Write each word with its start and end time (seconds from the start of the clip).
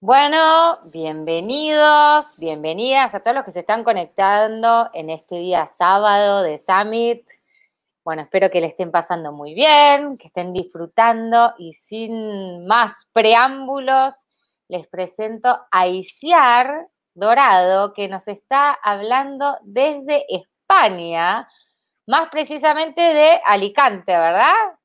Bueno, 0.00 0.78
bienvenidos, 0.92 2.38
bienvenidas 2.38 3.14
a 3.14 3.20
todos 3.20 3.34
los 3.34 3.44
que 3.44 3.50
se 3.50 3.60
están 3.60 3.82
conectando 3.82 4.90
en 4.92 5.08
este 5.08 5.36
día 5.36 5.68
sábado 5.68 6.42
de 6.42 6.58
Summit. 6.58 7.26
Bueno, 8.04 8.20
espero 8.20 8.50
que 8.50 8.60
le 8.60 8.66
estén 8.66 8.90
pasando 8.90 9.32
muy 9.32 9.54
bien, 9.54 10.18
que 10.18 10.26
estén 10.26 10.52
disfrutando 10.52 11.54
y 11.56 11.72
sin 11.72 12.66
más 12.66 13.08
preámbulos, 13.14 14.14
les 14.68 14.86
presento 14.86 15.66
a 15.70 15.86
Isiar 15.88 16.88
Dorado, 17.14 17.94
que 17.94 18.06
nos 18.06 18.28
está 18.28 18.72
hablando 18.74 19.56
desde 19.62 20.26
España, 20.28 21.48
más 22.06 22.28
precisamente 22.28 23.00
de 23.00 23.40
Alicante, 23.46 24.12
¿verdad? 24.12 24.76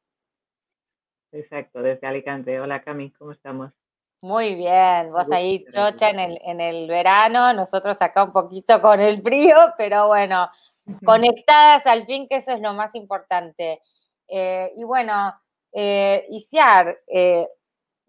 Exacto, 1.34 1.82
desde 1.82 2.08
Alicante. 2.08 2.62
Hola 2.62 2.82
Cami, 2.82 3.12
¿cómo 3.12 3.34
estamos? 3.34 3.81
Muy 4.24 4.54
bien, 4.54 5.12
vos 5.12 5.32
ahí 5.32 5.66
chocha 5.74 6.12
en 6.12 6.20
el, 6.20 6.40
en 6.44 6.62
el 6.62 6.88
verano, 6.88 7.54
nosotros 7.54 7.98
acá 8.00 8.24
un 8.24 8.32
poquito 8.32 8.80
con 8.80 9.00
el 9.00 9.20
frío, 9.24 9.56
pero 9.80 10.08
bueno, 10.10 10.48
conectadas 11.04 11.88
al 11.88 12.06
fin, 12.06 12.28
que 12.30 12.36
eso 12.36 12.52
es 12.52 12.62
lo 12.62 12.74
más 12.74 12.94
importante. 12.94 13.82
Eh, 14.28 14.74
y 14.78 14.84
bueno, 14.84 15.34
eh, 15.72 16.24
Isiar, 16.30 17.00
eh, 17.08 17.48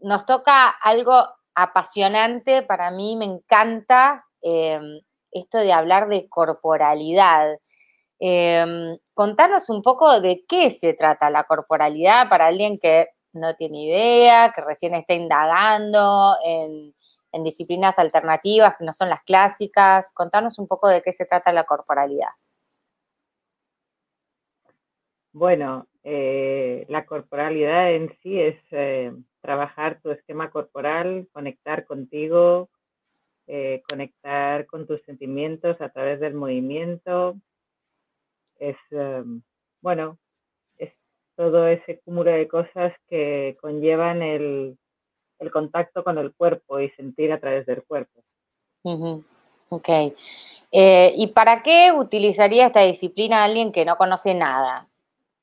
nos 0.00 0.26
toca 0.26 0.68
algo 0.68 1.14
apasionante, 1.54 2.62
para 2.62 2.90
mí 2.90 3.16
me 3.16 3.24
encanta 3.24 4.26
em, 4.42 5.00
esto 5.30 5.58
de 5.58 5.72
hablar 5.72 6.08
de 6.08 6.28
corporalidad. 6.28 7.56
Contanos 9.14 9.68
un 9.70 9.82
poco 9.82 10.20
de 10.20 10.44
qué 10.46 10.70
se 10.70 10.92
trata 10.94 11.30
la 11.30 11.44
corporalidad 11.44 12.28
para 12.28 12.46
alguien 12.46 12.78
que 12.78 13.08
no 13.32 13.54
tiene 13.56 13.84
idea, 13.84 14.52
que 14.54 14.60
recién 14.60 14.94
está 14.94 15.14
indagando 15.14 16.36
en, 16.44 16.94
disciplinas 17.44 17.98
alternativas 17.98 18.76
que 18.76 18.84
no 18.84 18.92
son 18.92 19.08
las 19.08 19.22
clásicas. 19.22 20.12
Contanos 20.12 20.58
un 20.58 20.68
poco 20.68 20.88
de 20.88 21.02
qué 21.02 21.14
se 21.14 21.24
trata 21.24 21.50
la 21.50 21.64
corporalidad. 21.64 22.28
Bueno, 25.32 25.86
eh, 26.04 26.84
la 26.90 27.06
corporalidad 27.06 27.90
en 27.94 28.14
sí 28.22 28.38
es 28.38 28.58
eh, 28.70 29.14
trabajar 29.40 29.98
tu 30.02 30.10
esquema 30.10 30.50
corporal, 30.50 31.26
conectar 31.32 31.86
contigo, 31.86 32.68
eh, 33.46 33.82
conectar 33.88 34.66
con 34.66 34.86
tus 34.86 35.02
sentimientos 35.04 35.80
a 35.80 35.88
través 35.88 36.20
del 36.20 36.34
movimiento. 36.34 37.36
Es, 38.58 38.76
bueno, 39.80 40.18
todo 41.36 41.66
ese 41.66 42.00
cúmulo 42.00 42.30
de 42.30 42.48
cosas 42.48 42.92
que 43.08 43.56
conllevan 43.60 44.22
el, 44.22 44.78
contacto 45.52 46.04
con 46.04 46.18
el 46.18 46.32
cuerpo 46.34 46.78
y 46.78 46.88
sentir 46.90 47.32
a 47.32 47.40
través 47.40 47.66
del 47.66 47.82
cuerpo. 47.82 48.22
Ok. 49.70 49.88
Eh, 50.70 51.12
¿Y 51.16 51.26
para 51.28 51.64
qué 51.64 51.90
utilizaría 51.92 52.66
esta 52.66 52.82
disciplina 52.82 53.42
alguien 53.42 53.72
que 53.72 53.84
no 53.84 53.96
conoce 53.96 54.34
nada 54.34 54.86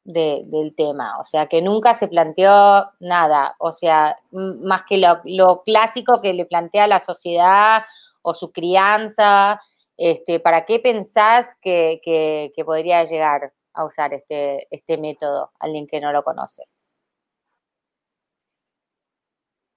del 0.05 0.73
tema? 0.75 1.19
O 1.19 1.25
sea, 1.25 1.47
que 1.47 1.61
nunca 1.61 1.93
se 1.93 2.07
planteó 2.07 2.89
nada, 2.99 3.55
o 3.59 3.73
sea, 3.73 4.15
más 4.31 4.83
que 4.87 4.97
lo, 4.97 5.63
clásico 5.63 6.21
que 6.21 6.33
le 6.33 6.45
plantea 6.45 6.87
la 6.87 7.01
sociedad 7.01 7.83
o 8.21 8.33
su 8.33 8.51
crianza, 8.53 9.61
este, 9.97 10.39
¿para 10.39 10.65
qué 10.65 10.79
pensás 10.79 11.57
que 11.61 12.51
podría 12.65 13.03
llegar? 13.03 13.51
A 13.73 13.85
usar 13.85 14.13
este, 14.13 14.67
este 14.71 14.97
método, 14.97 15.51
alguien 15.59 15.87
que 15.87 16.01
no 16.01 16.11
lo 16.11 16.23
conoce? 16.23 16.63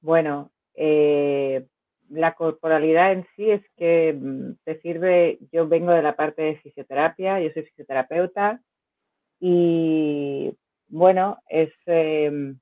Bueno, 0.01 0.51
eh, 0.75 1.67
la 2.09 2.35
corporalidad 2.35 3.13
en 3.13 3.27
sí 3.37 3.51
es 3.51 3.63
que 3.77 4.13
mm, 4.13 4.55
te 4.65 4.81
sirve, 4.81 5.39
yo 5.53 5.69
vengo 5.69 5.93
de 5.93 6.03
la 6.03 6.17
parte 6.17 6.43
de 6.43 6.57
fisioterapia, 6.57 7.41
yo 7.41 7.51
soy 7.53 7.63
fisioterapeuta 7.65 8.61
y 9.41 10.57
bueno, 10.89 11.39
es 11.49 11.73
em, 11.87 12.59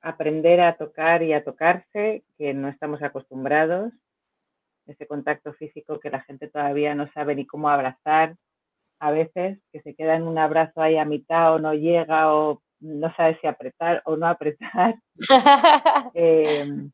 aprender 0.00 0.60
a 0.60 0.76
tocar 0.76 1.22
y 1.22 1.32
a 1.32 1.44
tocarse, 1.44 2.24
que 2.36 2.54
no 2.54 2.68
estamos 2.68 3.02
acostumbrados, 3.02 3.92
ese 4.86 5.06
contacto 5.06 5.52
físico 5.54 6.00
que 6.00 6.10
la 6.10 6.22
gente 6.22 6.48
todavía 6.48 6.94
no 6.94 7.10
sabe 7.12 7.34
ni 7.34 7.46
cómo 7.46 7.68
abrazar, 7.68 8.36
a 9.00 9.10
veces, 9.10 9.58
que 9.72 9.80
se 9.82 9.94
queda 9.94 10.16
en 10.16 10.26
un 10.26 10.38
abrazo 10.38 10.80
ahí 10.80 10.96
a 10.96 11.04
mitad 11.04 11.54
o 11.54 11.58
no 11.58 11.74
llega 11.74 12.32
o 12.34 12.62
no 12.80 13.14
sabe 13.16 13.38
si 13.40 13.46
apretar 13.46 14.02
o 14.04 14.16
no 14.16 14.26
apretar. 14.26 14.96
Em, 16.14 16.90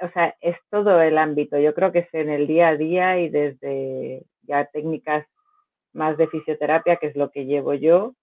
o 0.00 0.08
sea, 0.12 0.34
es 0.40 0.56
todo 0.70 1.00
el 1.00 1.18
ámbito. 1.18 1.58
Yo 1.58 1.74
creo 1.74 1.92
que 1.92 2.00
es 2.00 2.14
en 2.14 2.30
el 2.30 2.46
día 2.46 2.68
a 2.68 2.76
día 2.76 3.18
y 3.20 3.28
desde 3.28 4.24
ya 4.42 4.64
técnicas 4.66 5.26
más 5.92 6.16
de 6.16 6.28
fisioterapia, 6.28 6.96
que 6.96 7.08
es 7.08 7.16
lo 7.16 7.30
que 7.30 7.46
llevo 7.46 7.74
yo. 7.74 8.14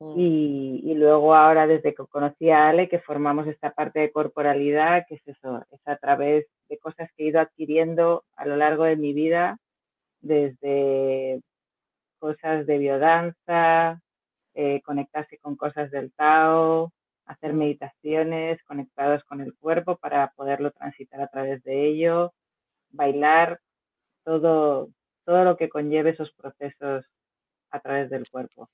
Mm. 0.00 0.14
Y, 0.16 0.80
y, 0.84 0.94
luego 0.94 1.34
ahora 1.34 1.66
desde 1.66 1.92
que 1.92 2.06
conocí 2.06 2.50
a 2.50 2.68
Ale, 2.68 2.88
que 2.88 3.00
formamos 3.00 3.48
esta 3.48 3.72
parte 3.72 3.98
de 3.98 4.12
corporalidad, 4.12 5.04
que 5.08 5.16
es 5.16 5.26
eso, 5.26 5.64
es 5.72 5.80
a 5.86 5.96
través 5.96 6.46
de 6.68 6.78
cosas 6.78 7.10
que 7.16 7.24
he 7.24 7.28
ido 7.28 7.40
adquiriendo 7.40 8.24
a 8.36 8.46
lo 8.46 8.56
largo 8.56 8.84
de 8.84 8.96
mi 8.96 9.12
vida, 9.12 9.58
desde 10.20 11.40
cosas 12.18 12.66
de 12.66 12.78
biodanza, 12.78 14.00
eh, 14.54 14.82
conectarse 14.82 15.38
con 15.38 15.56
cosas 15.56 15.90
del 15.90 16.12
Tao, 16.12 16.92
hacer 17.26 17.52
meditaciones 17.52 18.62
conectados 18.64 19.22
con 19.24 19.40
el 19.40 19.54
cuerpo 19.54 19.96
para 19.96 20.32
poderlo 20.32 20.70
transitar 20.72 21.20
a 21.20 21.28
través 21.28 21.62
de 21.62 21.86
ello, 21.86 22.32
bailar, 22.90 23.60
todo, 24.24 24.88
todo 25.24 25.44
lo 25.44 25.56
que 25.56 25.68
conlleve 25.68 26.10
esos 26.10 26.32
procesos 26.32 27.04
a 27.70 27.80
través 27.80 28.10
del 28.10 28.28
cuerpo. 28.28 28.68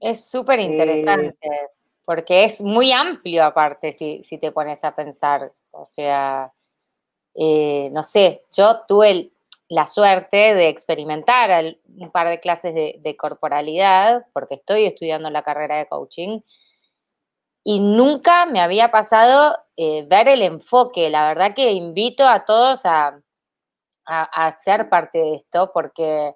Es 0.00 0.28
súper 0.28 0.60
interesante, 0.60 1.36
eh, 1.40 1.68
porque 2.04 2.44
es 2.44 2.60
muy 2.60 2.92
amplio 2.92 3.44
aparte 3.44 3.92
si, 3.92 4.22
si, 4.24 4.38
te 4.38 4.52
pones 4.52 4.84
a 4.84 4.94
pensar. 4.94 5.52
O 5.70 5.86
sea, 5.86 6.52
eh, 7.34 7.90
no 7.92 8.04
sé, 8.04 8.42
yo 8.52 8.82
tuve 8.86 9.10
el, 9.10 9.32
la 9.74 9.88
suerte 9.88 10.54
de 10.54 10.68
experimentar 10.68 11.76
un 11.96 12.10
par 12.12 12.28
de 12.28 12.38
clases 12.38 12.74
de, 12.74 13.16
corporalidad, 13.16 14.24
porque 14.32 14.54
estoy 14.54 14.84
estudiando 14.84 15.30
la 15.30 15.42
carrera 15.42 15.78
de 15.78 15.88
coaching, 15.88 16.40
y 17.64 17.80
nunca 17.80 18.46
me 18.46 18.60
había 18.60 18.92
pasado 18.92 19.56
eh, 19.76 20.06
ver 20.06 20.28
el 20.28 20.42
enfoque. 20.42 21.10
La 21.10 21.26
verdad 21.26 21.54
que 21.54 21.72
invito 21.72 22.26
a 22.26 22.44
todos 22.44 22.82
a, 22.84 23.20
a, 24.06 24.56
ser 24.58 24.88
parte 24.88 25.18
de 25.18 25.34
esto, 25.36 25.72
porque 25.72 26.34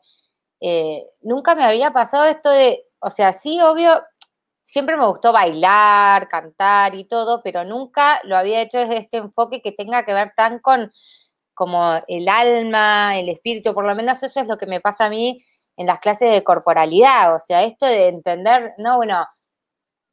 eh, 0.61 1.05
nunca 1.21 1.55
me 1.55 1.65
había 1.65 1.93
pasado 1.93 2.25
esto 2.25 2.51
de, 2.51 2.87
o 2.99 3.11
sea, 3.11 3.33
sí, 3.35 3.61
obvio, 3.61 4.03
siempre 4.65 4.97
me 4.97 5.07
gustó 5.07 5.33
bailar, 5.33 6.29
cantar 6.29 6.95
y 6.97 7.05
todo, 7.05 7.43
pero 7.45 7.63
nunca 7.65 8.21
lo 8.25 8.37
había 8.37 8.63
hecho 8.63 8.79
desde 8.79 8.99
este 8.99 9.19
enfoque 9.19 9.63
que 9.63 9.73
tenga 9.73 10.05
que 10.05 10.15
ver 10.15 10.33
tan 10.37 10.59
con 10.59 10.93
como 11.59 12.01
el 12.07 12.29
alma, 12.29 13.19
el 13.19 13.29
espíritu, 13.29 13.75
por 13.75 13.85
lo 13.85 13.97
menos 13.97 14.23
eso 14.23 14.41
es 14.41 14.47
lo 14.47 14.57
que 14.57 14.67
me 14.67 14.81
pasa 14.81 15.07
a 15.07 15.11
mí 15.11 15.45
en 15.77 15.87
las 15.89 15.99
clases 15.99 16.31
de 16.31 16.45
corporalidad, 16.45 17.35
o 17.35 17.41
sea, 17.41 17.65
esto 17.65 17.85
de 17.85 18.09
entender, 18.09 18.75
no, 18.79 18.97
bueno, 18.97 19.27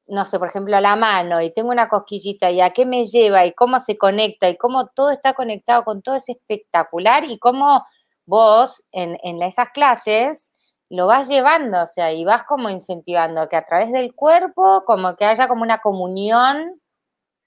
no 0.07 0.25
sé, 0.25 0.39
por 0.39 0.47
ejemplo, 0.47 0.79
la 0.79 0.95
mano 0.95 1.41
y 1.41 1.53
tengo 1.53 1.69
una 1.69 1.87
cosquillita 1.87 2.49
y 2.49 2.61
a 2.61 2.71
qué 2.71 2.85
me 2.85 3.05
lleva 3.05 3.45
y 3.45 3.53
cómo 3.53 3.79
se 3.79 3.95
conecta 3.97 4.49
y 4.49 4.57
cómo 4.57 4.87
todo 4.87 5.11
está 5.11 5.33
conectado 5.35 5.83
con 5.83 6.01
todo 6.01 6.15
es 6.15 6.27
espectacular 6.29 7.25
y 7.25 7.37
cómo 7.37 7.85
vos 8.25 8.83
en, 8.91 9.17
en 9.23 9.43
esas 9.43 9.69
clases 9.69 10.51
lo 10.89 11.07
vas 11.07 11.27
llevando, 11.27 11.83
o 11.83 11.87
sea, 11.87 12.11
y 12.11 12.25
vas 12.25 12.43
como 12.45 12.69
incentivando 12.69 13.47
que 13.49 13.55
a 13.57 13.65
través 13.65 13.91
del 13.91 14.15
cuerpo, 14.15 14.83
como 14.85 15.15
que 15.15 15.25
haya 15.25 15.47
como 15.47 15.61
una 15.63 15.79
comunión 15.79 16.81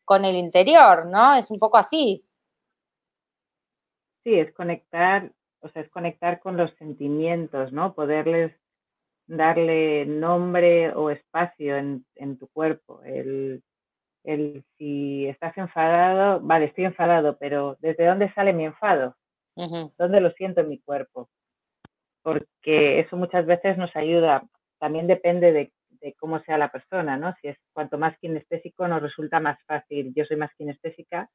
con 0.05 0.25
el 0.25 0.37
interior, 0.37 1.07
¿no? 1.07 1.35
Es 1.35 1.51
un 1.51 1.59
poco 1.59 1.79
así 1.79 2.28
sí, 4.29 4.39
es 4.39 4.53
conectar, 4.53 5.33
o 5.61 5.69
sea, 5.71 5.83
es 5.83 5.91
conectar 5.91 6.41
con 6.41 6.57
los 6.57 6.71
sentimientos, 6.75 7.73
¿no? 7.73 7.95
Poderles 7.95 8.53
darle 9.27 10.07
nombre 10.07 10.93
o 10.95 11.11
espacio 11.11 11.77
en, 11.77 12.39
tu 12.39 12.49
cuerpo. 12.49 13.03
El, 13.05 13.63
el, 14.25 14.65
si 14.77 15.27
estás 15.27 15.57
enfadado, 15.57 16.41
vale, 16.41 16.67
estoy 16.67 16.85
enfadado, 16.85 17.37
pero 17.39 17.77
¿desde 17.81 18.07
dónde 18.07 18.33
sale 18.35 18.53
mi 18.53 18.65
enfado? 18.65 19.17
¿Dónde 19.99 20.21
lo 20.21 20.31
siento 20.33 20.61
en 20.61 20.69
mi 20.69 20.79
cuerpo? 20.79 21.29
Porque 22.23 23.01
eso 23.01 23.17
muchas 23.17 23.45
veces 23.47 23.77
nos 23.77 23.95
ayuda, 23.97 24.45
también 24.79 25.07
depende 25.07 25.53
de, 25.53 25.73
de 26.01 26.15
cómo 26.15 26.41
sea 26.41 26.59
la 26.59 26.71
persona, 26.71 27.17
¿no? 27.17 27.35
Si 27.41 27.49
es 27.49 27.59
cuanto 27.73 27.99
más 27.99 28.17
kinestésico 28.19 28.87
nos 28.87 29.03
resulta 29.03 29.41
más 29.41 29.59
fácil. 29.65 30.13
Yo 30.15 30.25
soy 30.27 30.37
más 30.37 30.55
kinestésica, 30.57 31.29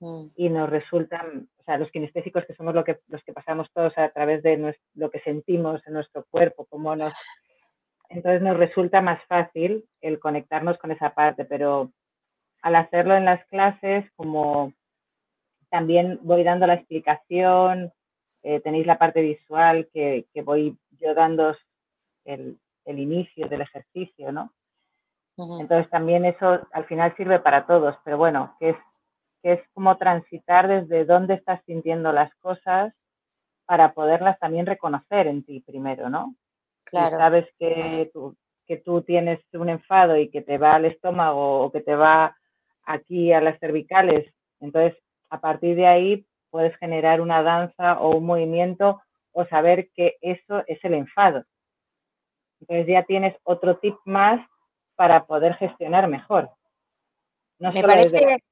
Mm. 0.00 0.26
y 0.36 0.48
nos 0.48 0.70
resultan, 0.70 1.48
o 1.58 1.62
sea, 1.64 1.76
los 1.76 1.90
kinestésicos 1.90 2.44
que 2.46 2.54
somos 2.54 2.72
lo 2.72 2.84
que, 2.84 3.00
los 3.08 3.22
que 3.24 3.32
pasamos 3.32 3.68
todos 3.72 3.96
a 3.98 4.08
través 4.10 4.44
de 4.44 4.76
lo 4.94 5.10
que 5.10 5.18
sentimos 5.20 5.84
en 5.86 5.94
nuestro 5.94 6.24
cuerpo, 6.30 6.66
como 6.66 6.94
nos... 6.94 7.12
Entonces 8.10 8.40
nos 8.40 8.56
resulta 8.56 9.02
más 9.02 9.22
fácil 9.24 9.84
el 10.00 10.18
conectarnos 10.18 10.78
con 10.78 10.92
esa 10.92 11.10
parte, 11.10 11.44
pero 11.44 11.92
al 12.62 12.76
hacerlo 12.76 13.14
en 13.14 13.26
las 13.26 13.44
clases, 13.48 14.10
como 14.16 14.72
también 15.68 16.18
voy 16.22 16.42
dando 16.42 16.66
la 16.66 16.74
explicación, 16.74 17.92
eh, 18.42 18.60
tenéis 18.60 18.86
la 18.86 18.96
parte 18.96 19.20
visual 19.20 19.90
que, 19.92 20.24
voy 20.42 20.78
yo 20.98 21.12
dando 21.12 21.54
el, 22.24 22.58
inicio 22.86 23.46
del 23.48 23.60
ejercicio, 23.60 24.32
¿no? 24.32 24.52
Entonces 25.36 25.90
también 25.90 26.24
eso 26.24 26.66
al 26.72 26.86
final 26.86 27.14
sirve 27.16 27.38
para 27.38 27.66
todos, 27.66 27.94
pero 28.04 28.16
bueno, 28.16 28.56
que 28.58 28.70
es, 28.70 28.76
que 29.42 29.52
es 29.54 29.60
como 29.74 29.96
transitar 29.96 30.68
desde 30.68 31.04
dónde 31.04 31.34
estás 31.34 31.62
sintiendo 31.64 32.12
las 32.12 32.34
cosas 32.36 32.92
para 33.66 33.92
poderlas 33.92 34.38
también 34.38 34.66
reconocer 34.66 35.26
en 35.26 35.44
ti 35.44 35.60
primero, 35.60 36.08
¿no? 36.08 36.34
Claro. 36.84 37.18
sabes 37.18 37.46
que 37.58 38.10
tú, 38.14 38.34
que 38.66 38.78
tú 38.78 39.02
tienes 39.02 39.40
un 39.52 39.68
enfado 39.68 40.16
y 40.16 40.30
que 40.30 40.40
te 40.40 40.56
va 40.56 40.74
al 40.74 40.86
estómago 40.86 41.60
o 41.60 41.70
que 41.70 41.82
te 41.82 41.94
va 41.94 42.34
aquí 42.84 43.30
a 43.32 43.42
las 43.42 43.58
cervicales, 43.60 44.32
entonces 44.60 44.98
a 45.28 45.40
partir 45.40 45.76
de 45.76 45.86
ahí 45.86 46.26
puedes 46.50 46.74
generar 46.78 47.20
una 47.20 47.42
danza 47.42 48.00
o 48.00 48.16
un 48.16 48.24
movimiento 48.24 49.02
o 49.32 49.44
saber 49.46 49.90
que 49.94 50.16
eso 50.22 50.64
es 50.66 50.82
el 50.82 50.94
enfado. 50.94 51.44
Entonces 52.60 52.86
ya 52.86 53.04
tienes 53.04 53.36
otro 53.44 53.76
tip 53.76 53.96
más 54.04 54.40
para 54.96 55.26
poder 55.26 55.54
gestionar 55.54 56.08
mejor. 56.08 56.50
me 57.58 57.82
parece 57.82 58.42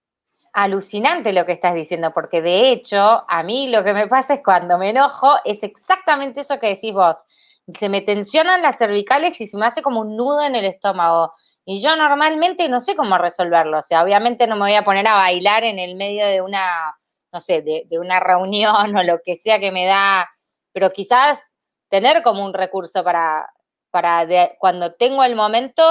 alucinante 0.52 1.32
lo 1.32 1.46
que 1.46 1.52
estás 1.52 1.74
diciendo, 1.74 2.12
porque 2.12 2.42
de 2.42 2.70
hecho 2.72 3.24
a 3.28 3.42
mí 3.42 3.68
lo 3.68 3.84
que 3.84 3.92
me 3.92 4.06
pasa 4.06 4.34
es 4.34 4.40
cuando 4.44 4.78
me 4.78 4.90
enojo 4.90 5.34
es 5.44 5.62
exactamente 5.62 6.40
eso 6.40 6.58
que 6.58 6.68
decís 6.68 6.92
vos. 6.92 7.24
Se 7.74 7.88
me 7.88 8.00
tensionan 8.00 8.62
las 8.62 8.78
cervicales 8.78 9.40
y 9.40 9.48
se 9.48 9.56
me 9.56 9.66
hace 9.66 9.82
como 9.82 10.00
un 10.00 10.16
nudo 10.16 10.42
en 10.42 10.54
el 10.54 10.64
estómago. 10.64 11.32
Y 11.64 11.82
yo 11.82 11.96
normalmente 11.96 12.68
no 12.68 12.80
sé 12.80 12.94
cómo 12.94 13.18
resolverlo. 13.18 13.78
O 13.78 13.82
sea, 13.82 14.04
obviamente 14.04 14.46
no 14.46 14.54
me 14.54 14.62
voy 14.62 14.74
a 14.74 14.84
poner 14.84 15.06
a 15.08 15.14
bailar 15.14 15.64
en 15.64 15.78
el 15.78 15.96
medio 15.96 16.26
de 16.26 16.40
una, 16.40 16.96
no 17.32 17.40
sé, 17.40 17.62
de, 17.62 17.86
una 17.98 18.20
reunión 18.20 18.74
o 18.96 19.02
lo 19.02 19.20
que 19.24 19.36
sea 19.36 19.58
que 19.58 19.72
me 19.72 19.84
da, 19.86 20.28
pero 20.72 20.92
quizás 20.92 21.40
tener 21.90 22.22
como 22.22 22.44
un 22.44 22.54
recurso 22.54 23.02
para, 23.04 23.50
para 23.90 24.26
cuando 24.58 24.94
tengo 24.94 25.24
el 25.24 25.34
momento, 25.34 25.82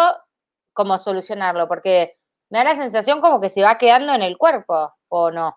cómo 0.74 0.98
solucionarlo, 0.98 1.68
porque 1.68 2.18
me 2.50 2.59
da 2.59 2.63
la 2.63 2.75
sensación 2.75 3.21
como 3.21 3.42
que 3.42 3.50
se 3.50 3.63
va 3.63 3.77
quedando 3.77 4.13
en 4.13 4.21
el 4.21 4.38
cuerpo, 4.38 4.94
¿o 5.09 5.31
no? 5.31 5.56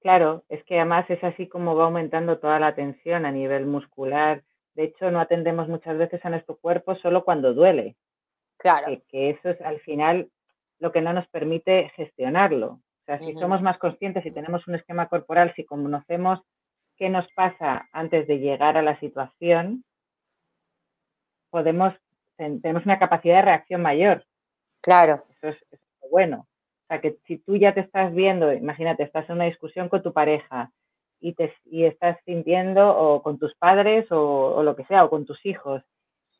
Claro, 0.00 0.44
es 0.48 0.62
que 0.64 0.76
además 0.76 1.08
es 1.10 1.22
así 1.24 1.48
como 1.48 1.74
va 1.74 1.84
aumentando 1.84 2.38
toda 2.38 2.60
la 2.60 2.74
tensión 2.74 3.26
a 3.26 3.32
nivel 3.32 3.66
muscular. 3.66 4.44
De 4.74 4.84
hecho, 4.84 5.10
no 5.10 5.20
atendemos 5.20 5.68
muchas 5.68 5.98
veces 5.98 6.24
a 6.24 6.30
nuestro 6.30 6.56
cuerpo 6.56 6.94
solo 6.96 7.24
cuando 7.24 7.54
duele. 7.54 7.96
Claro. 8.58 8.86
Que, 9.08 9.30
eso 9.30 9.50
es 9.50 9.60
al 9.62 9.80
final 9.80 10.30
lo 10.78 10.92
que 10.92 11.00
no 11.00 11.12
nos 11.12 11.26
permite 11.28 11.90
gestionarlo. 11.96 12.68
O 12.68 13.04
sea, 13.06 13.18
si 13.18 13.34
somos 13.34 13.62
más 13.62 13.78
conscientes 13.78 14.24
y 14.26 14.30
tenemos 14.30 14.66
un 14.66 14.74
esquema 14.74 15.08
corporal, 15.08 15.52
si 15.54 15.64
conocemos 15.64 16.40
qué 16.96 17.08
nos 17.08 17.26
pasa 17.32 17.88
antes 17.92 18.26
de 18.26 18.38
llegar 18.38 18.76
a 18.76 18.82
la 18.82 18.98
situación, 19.00 19.84
podemos, 21.50 21.94
tenemos 22.36 22.84
una 22.84 22.98
capacidad 22.98 23.36
de 23.36 23.42
reacción 23.42 23.82
mayor. 23.82 24.24
Claro. 24.82 25.24
Eso 25.30 25.48
es, 25.70 25.80
bueno. 26.10 26.46
O 26.84 26.86
sea, 26.88 27.00
que 27.00 27.16
si 27.26 27.38
tú 27.38 27.56
ya 27.56 27.74
te 27.74 27.80
estás 27.80 28.14
viendo, 28.14 28.52
imagínate, 28.52 29.02
estás 29.02 29.28
en 29.28 29.36
una 29.36 29.44
discusión 29.46 29.88
con 29.88 30.02
tu 30.02 30.12
pareja 30.12 30.70
y, 31.20 31.34
te, 31.34 31.52
y 31.64 31.84
estás 31.84 32.16
sintiendo, 32.24 32.96
o 32.96 33.22
con 33.22 33.38
tus 33.38 33.54
padres, 33.56 34.10
o, 34.12 34.54
o 34.54 34.62
lo 34.62 34.76
que 34.76 34.84
sea, 34.84 35.04
o 35.04 35.10
con 35.10 35.26
tus 35.26 35.44
hijos, 35.44 35.82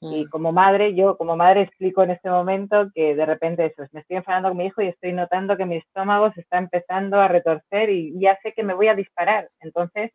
y 0.01 0.25
mm. 0.25 0.29
como 0.29 0.53
madre, 0.53 0.95
yo 0.95 1.17
como 1.17 1.37
madre 1.37 1.63
explico 1.63 2.03
en 2.03 2.11
este 2.11 2.29
momento 2.29 2.91
que 2.95 3.15
de 3.15 3.27
repente 3.27 3.67
eso, 3.67 3.85
me 3.93 4.01
estoy 4.01 4.19
enfadando 4.19 4.49
con 4.51 4.59
mi 4.59 4.67
hijo 4.67 4.83
y 4.83 4.89
estoy 4.89 5.13
notando 5.13 5.57
que 5.57 5.65
mi 5.65 5.77
estómago 5.77 6.33
se 6.33 6.43
está 6.43 6.59
empezando 6.59 7.19
a 7.21 7.29
retorcer 7.29 7.91
y 7.91 8.19
ya 8.21 8.39
sé 8.43 8.53
que 8.53 8.63
me 8.63 8.75
voy 8.75 8.89
a 8.89 8.95
disparar. 8.95 9.49
Entonces, 9.61 10.13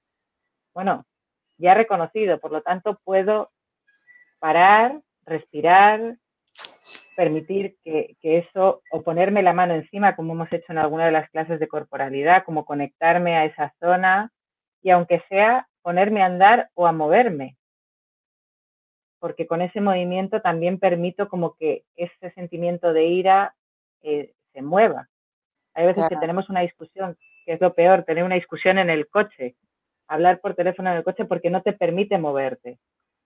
bueno, 0.73 1.06
ya 1.57 1.71
he 1.71 1.75
reconocido, 1.75 2.39
por 2.39 2.51
lo 2.51 2.62
tanto 2.62 3.00
puedo 3.03 3.50
parar, 4.39 5.01
respirar, 5.25 6.18
permitir 7.15 7.77
que, 7.83 8.15
que, 8.21 8.39
eso, 8.39 8.81
o 8.91 9.01
ponerme 9.01 9.43
la 9.43 9.53
mano 9.53 9.73
encima, 9.73 10.15
como 10.15 10.33
hemos 10.33 10.51
hecho 10.51 10.71
en 10.71 10.77
alguna 10.77 11.05
de 11.05 11.11
las 11.11 11.29
clases 11.29 11.59
de 11.59 11.67
corporalidad, 11.67 12.43
como 12.43 12.65
conectarme 12.65 13.35
a 13.37 13.45
esa 13.45 13.73
zona 13.79 14.31
y 14.81 14.89
aunque 14.89 15.21
sea 15.29 15.67
ponerme 15.81 16.21
a 16.21 16.27
andar 16.27 16.69
o 16.73 16.87
a 16.87 16.91
moverme, 16.91 17.57
porque 19.19 19.45
con 19.45 19.61
ese 19.61 19.81
movimiento 19.81 20.41
también 20.41 20.79
permito 20.79 21.29
como 21.29 21.55
que 21.55 21.83
ese 21.95 22.31
sentimiento 22.31 22.91
de 22.91 23.05
ira 23.05 23.55
eh, 24.01 24.33
se 24.53 24.61
mueva. 24.61 25.09
Hay 25.73 25.85
veces 25.85 26.05
que 26.09 26.17
tenemos 26.17 26.49
una 26.49 26.61
discusión, 26.61 27.17
que 27.45 27.53
es 27.53 27.61
lo 27.61 27.73
peor, 27.73 28.03
tener 28.03 28.23
una 28.23 28.35
discusión 28.35 28.77
en 28.77 28.89
el 28.89 29.07
coche, 29.07 29.55
hablar 30.07 30.39
por 30.39 30.55
teléfono 30.55 30.89
en 30.91 30.97
el 30.97 31.03
coche 31.03 31.25
porque 31.25 31.49
no 31.49 31.61
te 31.61 31.73
permite 31.73 32.17
moverte. 32.17 32.79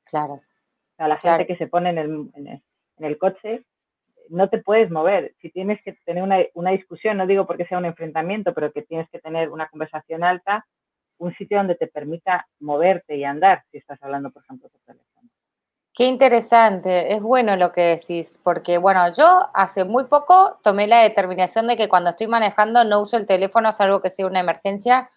Claro. 0.03 0.33
O 0.33 0.95
sea, 0.97 1.07
la 1.07 1.17
gente 1.17 1.47
que 1.47 1.57
se 1.57 1.67
pone 1.67 1.89
en 1.89 1.97
el, 1.97 2.29
en 2.35 3.05
el, 3.05 3.17
coche, 3.17 3.63
no 4.29 4.49
te 4.49 4.59
puedes 4.59 4.91
mover. 4.91 5.33
Si 5.41 5.49
tienes 5.49 5.81
que 5.83 5.93
tener 6.05 6.23
una, 6.23 6.39
una, 6.53 6.71
discusión, 6.71 7.17
no 7.17 7.27
digo 7.27 7.45
porque 7.45 7.65
sea 7.65 7.77
un 7.77 7.85
enfrentamiento, 7.85 8.53
pero 8.53 8.71
que 8.71 8.81
tienes 8.81 9.09
que 9.09 9.19
tener 9.19 9.49
una 9.49 9.67
conversación 9.69 10.23
alta, 10.23 10.65
un 11.17 11.33
sitio 11.35 11.57
donde 11.57 11.75
te 11.75 11.87
permita 11.87 12.47
moverte 12.59 13.15
y 13.15 13.23
andar, 13.23 13.63
si 13.71 13.77
estás 13.77 14.01
hablando, 14.03 14.31
por 14.31 14.43
ejemplo, 14.43 14.69
por 14.69 14.81
teléfono. 14.81 15.29
Qué 15.97 16.03
interesante, 16.03 17.13
es 17.13 17.21
bueno 17.21 17.55
lo 17.55 17.71
que 17.71 17.81
decís, 17.81 18.37
porque 18.43 18.77
bueno, 18.77 19.13
yo 19.13 19.49
hace 19.53 19.85
muy 19.85 20.03
poco 20.05 20.59
tomé 20.61 20.87
la 20.87 21.01
determinación 21.01 21.67
de 21.67 21.77
que 21.77 21.87
cuando 21.87 22.09
estoy 22.09 22.27
manejando 22.27 22.83
no 22.83 22.99
uso 22.99 23.15
el 23.15 23.25
teléfono 23.25 23.71
salvo 23.71 24.01
que 24.01 24.09
sea 24.09 24.27
una 24.27 24.41
emergencia 24.41 25.09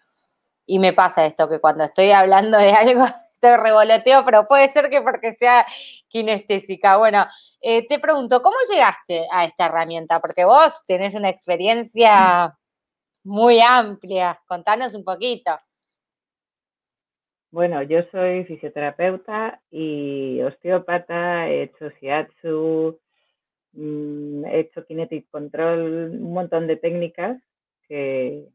y 0.67 0.79
me 0.79 0.93
pasa 0.93 1.27
esto, 1.27 1.49
que 1.49 1.59
cuando 1.59 1.83
estoy 1.83 2.13
hablando 2.13 2.59
de 2.59 2.71
algo 2.73 3.07
estoy 3.41 3.57
revoloteo, 3.57 4.25
pero 4.25 4.47
puede 4.47 4.69
ser 4.69 4.91
que 4.91 5.01
porque 5.01 5.33
sea 5.33 5.65
kinestésica. 6.09 6.97
Bueno, 6.97 7.27
eh, 7.61 7.87
te 7.87 7.99
pregunto, 7.99 8.43
¿cómo 8.43 8.57
llegaste 8.71 9.27
a 9.33 9.45
esta 9.45 9.67
herramienta? 9.67 10.21
Porque 10.21 10.45
vos 10.45 10.83
tenés 10.87 11.15
una 11.15 11.29
experiencia 11.29 12.57
muy 13.25 13.61
amplia, 13.61 14.41
contanos 14.47 14.95
un 14.95 15.05
poquito. 15.05 15.53
Bueno, 17.51 17.83
yo 17.83 18.03
soy 18.13 18.45
fisioterapeuta 18.45 19.61
y 19.71 20.43
osteópata, 20.43 21.49
he 21.49 21.63
hecho 21.63 21.89
shiatsu, 22.01 23.01
mm, 23.73 24.45
he 24.45 24.61
hecho 24.61 24.85
kinetic 24.85 25.31
control, 25.31 26.11
un 26.21 26.33
montón 26.33 26.67
de 26.67 26.77
técnicas 26.77 27.41
que, 27.89 28.49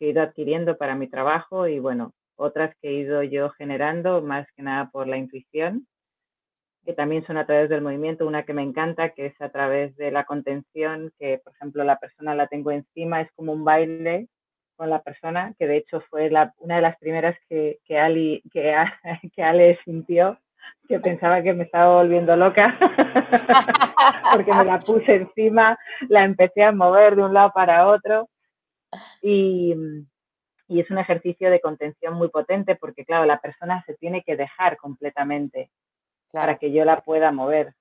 he 0.00 0.06
ido 0.10 0.22
adquiriendo 0.22 0.78
para 0.78 0.94
mi 0.94 1.08
trabajo 1.08 1.66
y 1.66 1.80
bueno, 1.80 2.14
otras 2.38 2.74
que 2.80 2.88
he 2.88 2.92
ido 2.94 3.22
yo 3.22 3.50
generando 3.50 4.22
más 4.22 4.46
que 4.56 4.62
nada 4.62 4.90
por 4.90 5.06
la 5.06 5.18
intuición, 5.18 5.86
que 6.84 6.94
también 6.94 7.26
son 7.26 7.36
a 7.36 7.44
través 7.44 7.68
del 7.68 7.82
movimiento, 7.82 8.26
una 8.26 8.44
que 8.44 8.54
me 8.54 8.62
encanta, 8.62 9.10
que 9.10 9.26
es 9.26 9.40
a 9.42 9.50
través 9.50 9.94
de 9.96 10.10
la 10.10 10.24
contención, 10.24 11.12
que 11.18 11.38
por 11.44 11.52
ejemplo 11.54 11.84
la 11.84 11.98
persona 11.98 12.34
la 12.34 12.46
tengo 12.46 12.70
encima, 12.70 13.20
es 13.20 13.30
como 13.32 13.52
un 13.52 13.64
baile 13.64 14.28
con 14.76 14.88
la 14.88 15.02
persona, 15.02 15.54
que 15.58 15.66
de 15.66 15.78
hecho 15.78 16.00
fue 16.08 16.30
la, 16.30 16.54
una 16.58 16.76
de 16.76 16.82
las 16.82 16.96
primeras 16.98 17.36
que, 17.48 17.80
que, 17.84 17.98
Ali, 17.98 18.42
que, 18.52 18.74
que 19.34 19.42
Ale 19.42 19.78
sintió, 19.84 20.38
que 20.88 21.00
pensaba 21.00 21.42
que 21.42 21.52
me 21.52 21.64
estaba 21.64 21.96
volviendo 21.96 22.36
loca, 22.36 22.78
porque 24.32 24.54
me 24.54 24.64
la 24.64 24.78
puse 24.78 25.16
encima, 25.16 25.78
la 26.08 26.24
empecé 26.24 26.62
a 26.62 26.72
mover 26.72 27.16
de 27.16 27.24
un 27.24 27.34
lado 27.34 27.50
para 27.52 27.88
otro. 27.88 28.28
Y, 29.20 29.74
y 30.68 30.80
es 30.80 30.90
un 30.90 30.98
ejercicio 30.98 31.50
de 31.50 31.60
contención 31.60 32.14
muy 32.14 32.28
potente 32.28 32.76
porque, 32.76 33.04
claro, 33.04 33.24
la 33.24 33.40
persona 33.40 33.82
se 33.86 33.94
tiene 33.94 34.22
que 34.22 34.36
dejar 34.36 34.76
completamente 34.76 35.70
para 36.32 36.58
que 36.58 36.70
yo 36.72 36.84
la 36.84 37.00
pueda 37.00 37.32
mover. 37.32 37.74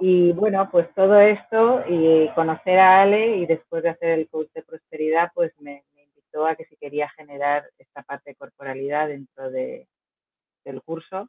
Y 0.00 0.32
bueno, 0.32 0.70
pues 0.70 0.88
todo 0.94 1.20
esto 1.20 1.82
y 1.88 2.28
conocer 2.34 2.78
a 2.78 3.02
Ale 3.02 3.36
y 3.38 3.46
después 3.46 3.82
de 3.82 3.90
hacer 3.90 4.10
el 4.10 4.28
coach 4.28 4.48
de 4.54 4.62
prosperidad, 4.62 5.30
pues 5.34 5.52
me, 5.60 5.84
a 6.44 6.56
que 6.56 6.66
si 6.66 6.76
quería 6.76 7.08
generar 7.10 7.70
esta 7.78 8.02
parte 8.02 8.30
de 8.30 8.36
corporalidad 8.36 9.08
dentro 9.08 9.50
de, 9.50 9.86
del 10.64 10.82
curso. 10.82 11.28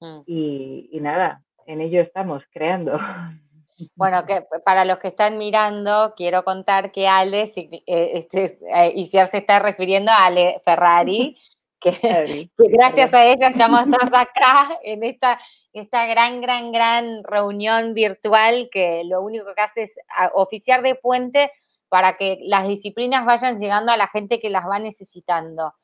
Mm. 0.00 0.20
Y, 0.26 0.98
nada, 1.00 1.42
en 1.66 1.80
ello 1.80 2.00
estamos 2.00 2.42
creando. 2.52 2.98
Bueno, 3.94 4.24
que 4.26 4.44
para 4.64 4.84
los 4.84 4.98
que 4.98 5.08
están 5.08 5.38
mirando, 5.38 6.14
quiero 6.16 6.44
contar 6.44 6.92
que 6.92 7.08
Ale, 7.08 7.50
eh, 7.54 7.82
este, 7.86 8.58
eh, 8.72 9.06
se 9.06 9.38
está 9.38 9.58
refiriendo 9.58 10.10
a 10.10 10.26
Ale 10.26 10.60
Ferrari, 10.64 11.36
que, 11.80 12.50
gracias 12.58 13.14
a 13.14 13.24
ella 13.24 13.48
estamos 13.48 13.84
todos 13.90 14.12
acá 14.12 14.78
en 14.82 15.02
esta, 15.02 15.40
esta 15.72 16.06
gran, 16.06 16.40
gran, 16.40 16.72
gran 16.72 17.24
reunión 17.24 17.94
virtual 17.94 18.68
que 18.70 19.02
lo 19.04 19.22
único 19.22 19.46
que 19.54 19.62
hace 19.62 19.82
es 19.84 19.98
oficiar 20.34 20.82
de 20.82 20.94
puente 20.94 21.50
para 21.88 22.16
que 22.16 22.38
las 22.42 22.68
disciplinas 22.68 23.26
vayan 23.26 23.58
llegando 23.58 23.92
a 23.92 23.96
la 23.96 24.08
gente 24.08 24.40
que 24.40 24.50
las 24.50 24.66
va 24.68 24.78
necesitando. 24.78 25.74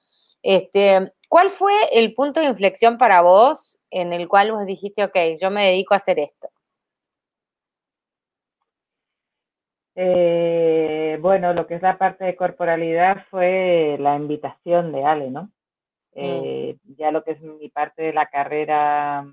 Este, 0.42 1.12
¿Cuál 1.28 1.50
fue 1.50 1.72
el 1.92 2.14
punto 2.14 2.38
de 2.38 2.46
inflexión 2.46 2.98
para 2.98 3.20
vos 3.22 3.78
en 3.90 4.12
el 4.12 4.28
cual 4.28 4.52
vos 4.52 4.64
dijiste, 4.64 5.02
ok, 5.02 5.16
yo 5.40 5.50
me 5.50 5.66
dedico 5.66 5.94
a 5.94 5.96
hacer 5.96 6.20
esto? 6.20 6.48
Eh, 9.98 11.18
bueno, 11.22 11.54
lo 11.54 11.66
que 11.66 11.76
es 11.76 11.82
la 11.82 11.96
parte 11.96 12.24
de 12.26 12.36
corporalidad 12.36 13.24
fue 13.30 13.96
la 13.98 14.14
invitación 14.14 14.92
de 14.92 15.04
Ale, 15.04 15.30
¿no? 15.30 15.44
Mm. 15.44 15.50
Eh, 16.14 16.76
ya 16.98 17.10
lo 17.10 17.24
que 17.24 17.32
es 17.32 17.40
mi 17.40 17.70
parte 17.70 18.02
de 18.02 18.12
la 18.12 18.26
carrera, 18.26 19.26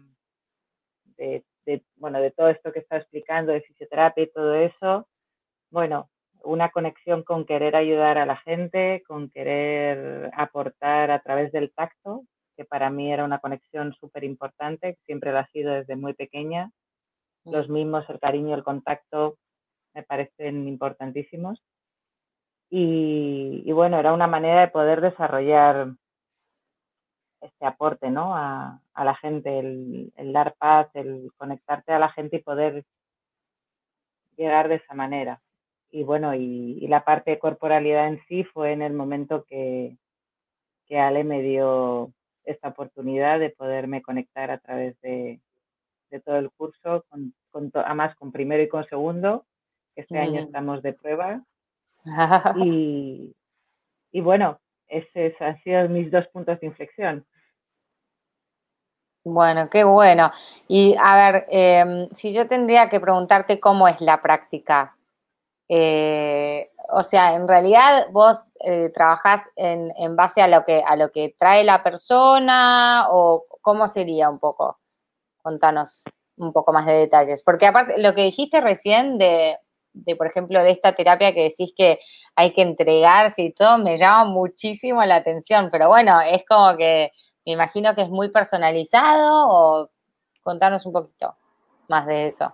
de, 1.18 1.44
bueno, 1.98 2.22
de 2.22 2.32
todo 2.32 2.48
esto 2.48 2.72
que 2.72 2.80
está 2.80 2.96
explicando, 2.98 3.52
de 3.52 3.62
fisioterapia 3.62 4.24
y 4.24 4.32
todo 4.32 4.56
eso, 4.56 5.08
bueno, 5.70 6.10
una 6.44 6.70
conexión 6.70 7.24
con 7.24 7.46
querer 7.46 7.76
ayudar 7.76 8.18
a 8.18 8.26
la 8.26 8.38
gente, 8.38 9.04
con 9.06 9.30
querer 9.30 10.32
aportar 10.34 11.12
a 11.12 11.20
través 11.20 11.52
del 11.52 11.74
tacto, 11.74 12.24
que 12.56 12.64
para 12.64 12.90
mí 12.90 13.12
era 13.12 13.26
una 13.26 13.40
conexión 13.40 13.94
súper 14.00 14.24
importante, 14.24 14.98
siempre 15.06 15.34
lo 15.34 15.40
ha 15.40 15.48
sido 15.48 15.74
desde 15.74 15.98
muy 15.98 16.14
pequeña. 16.14 16.72
Los 17.44 17.68
mm. 17.68 17.74
mismos, 17.74 18.10
el 18.10 18.20
cariño, 18.20 18.56
el 18.56 18.64
contacto, 18.64 19.38
me 19.94 20.04
parecen 20.04 20.68
importantísimos. 20.68 21.62
Y, 22.70 23.72
bueno, 23.72 24.00
era 24.00 24.14
una 24.14 24.26
manera 24.26 24.62
de 24.62 24.68
poder 24.70 25.00
desarrollar 25.00 25.90
este 27.40 27.66
aporte 27.68 28.10
¿no? 28.10 28.36
a, 28.36 28.82
la 28.96 29.16
gente, 29.16 29.60
el, 29.60 30.34
dar 30.34 30.56
paz, 30.58 30.90
el 30.96 31.32
conectarte 31.38 31.92
a 31.92 32.00
la 32.00 32.10
gente 32.10 32.38
y 32.38 32.42
poder 32.42 32.84
llegar 34.38 34.70
de 34.70 34.76
esa 34.76 34.96
manera. 34.96 35.40
Y 35.92 36.04
bueno, 36.04 36.34
y, 36.34 36.88
la 36.88 37.06
parte 37.06 37.30
de 37.32 37.40
corporalidad 37.40 38.08
en 38.08 38.20
sí 38.28 38.44
fue 38.44 38.72
en 38.72 38.82
el 38.82 38.94
momento 38.94 39.44
que, 39.44 39.98
que 40.88 41.00
Ale 41.00 41.24
me 41.24 41.44
dio 41.44 42.12
esta 42.44 42.70
oportunidad 42.70 43.40
de 43.40 43.52
poderme 43.52 44.02
conectar 44.02 44.50
a 44.50 44.58
través 44.58 45.00
de, 45.02 45.40
todo 46.26 46.38
el 46.38 46.50
curso, 46.50 47.06
con, 47.10 47.36
con 47.52 47.72
además 47.74 48.16
con 48.16 48.32
primero 48.32 48.64
y 48.64 48.68
con 48.68 48.84
segundo, 48.86 49.46
este 49.96 50.18
año 50.18 50.42
estamos 50.42 50.82
de 50.82 50.94
prueba. 50.94 51.42
y, 52.58 53.36
y 54.12 54.22
bueno, 54.22 54.60
esos 54.88 55.42
han 55.42 55.62
sido 55.64 55.88
mis 55.90 56.12
dos 56.12 56.28
puntos 56.28 56.60
de 56.60 56.68
inflexión. 56.68 57.26
Bueno, 59.26 59.70
qué 59.70 59.84
bueno. 59.86 60.32
Y 60.68 60.96
a 61.02 61.16
ver, 61.16 61.46
em, 61.50 62.10
si 62.14 62.34
yo 62.34 62.48
tendría 62.48 62.90
que 62.90 63.00
preguntarte 63.00 63.60
cómo 63.60 63.88
es 63.88 64.02
la 64.02 64.22
práctica, 64.22 64.98
eh, 65.70 66.72
o 66.92 67.04
sea, 67.04 67.36
en 67.36 67.48
realidad 67.48 68.08
vos 68.12 68.44
eh, 68.60 68.92
trabajás 68.94 69.42
en, 69.56 69.94
en, 69.98 70.16
base 70.18 70.42
a 70.42 70.48
lo 70.48 70.66
que 70.66 70.84
a 70.86 70.96
lo 70.98 71.12
que 71.12 71.36
trae 71.40 71.64
la 71.64 71.84
persona 71.84 73.08
o 73.10 73.46
cómo 73.62 73.88
sería 73.88 74.30
un 74.30 74.40
poco. 74.40 74.80
Contanos 75.42 76.04
un 76.38 76.52
poco 76.54 76.74
más 76.74 76.86
de 76.86 76.94
detalles, 76.94 77.44
porque 77.44 77.68
aparte 77.68 78.02
lo 78.02 78.14
que 78.16 78.24
dijiste 78.24 78.60
recién 78.62 79.18
de 79.18 79.58
de, 79.94 80.16
por 80.16 80.28
ejemplo, 80.28 80.62
de 80.64 80.72
esta 80.72 80.94
terapia 80.94 81.34
que 81.34 81.44
decís 81.44 81.74
que 81.78 82.00
hay 82.36 82.54
que 82.54 82.62
entregarse 82.62 83.44
y 83.44 83.54
todo, 83.54 83.78
me 83.78 83.98
llama 83.98 84.26
muchísimo 84.26 85.04
la 85.06 85.16
atención, 85.16 85.70
pero 85.72 85.88
bueno, 85.88 86.20
es 86.22 86.44
como 86.48 86.76
que 86.78 87.12
me 87.46 87.54
imagino 87.54 87.94
que 87.96 88.04
es 88.04 88.10
muy 88.10 88.30
personalizado 88.30 89.48
o 89.50 89.90
contanos 90.42 90.86
un 90.86 90.94
poquito 90.94 91.36
más 91.90 92.06
de 92.06 92.28
eso, 92.28 92.54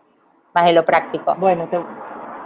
más 0.53 0.65
de 0.65 0.74
lo 0.74 0.86
práctico. 0.86 1.36
Bueno, 1.36 1.69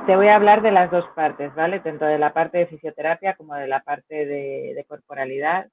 te, 0.05 0.15
voy 0.15 0.27
a 0.27 0.35
hablar 0.35 0.61
de 0.61 0.71
las 0.71 0.91
dos 0.91 1.05
partes, 1.15 1.53
¿vale? 1.55 1.79
Tanto 1.79 2.05
de 2.05 2.19
la 2.19 2.33
parte 2.33 2.59
de 2.59 2.67
fisioterapia 2.67 3.35
como 3.35 3.55
de 3.55 3.67
la 3.67 3.81
parte 3.81 4.25
de, 4.25 4.85
corporalidad. 4.87 5.67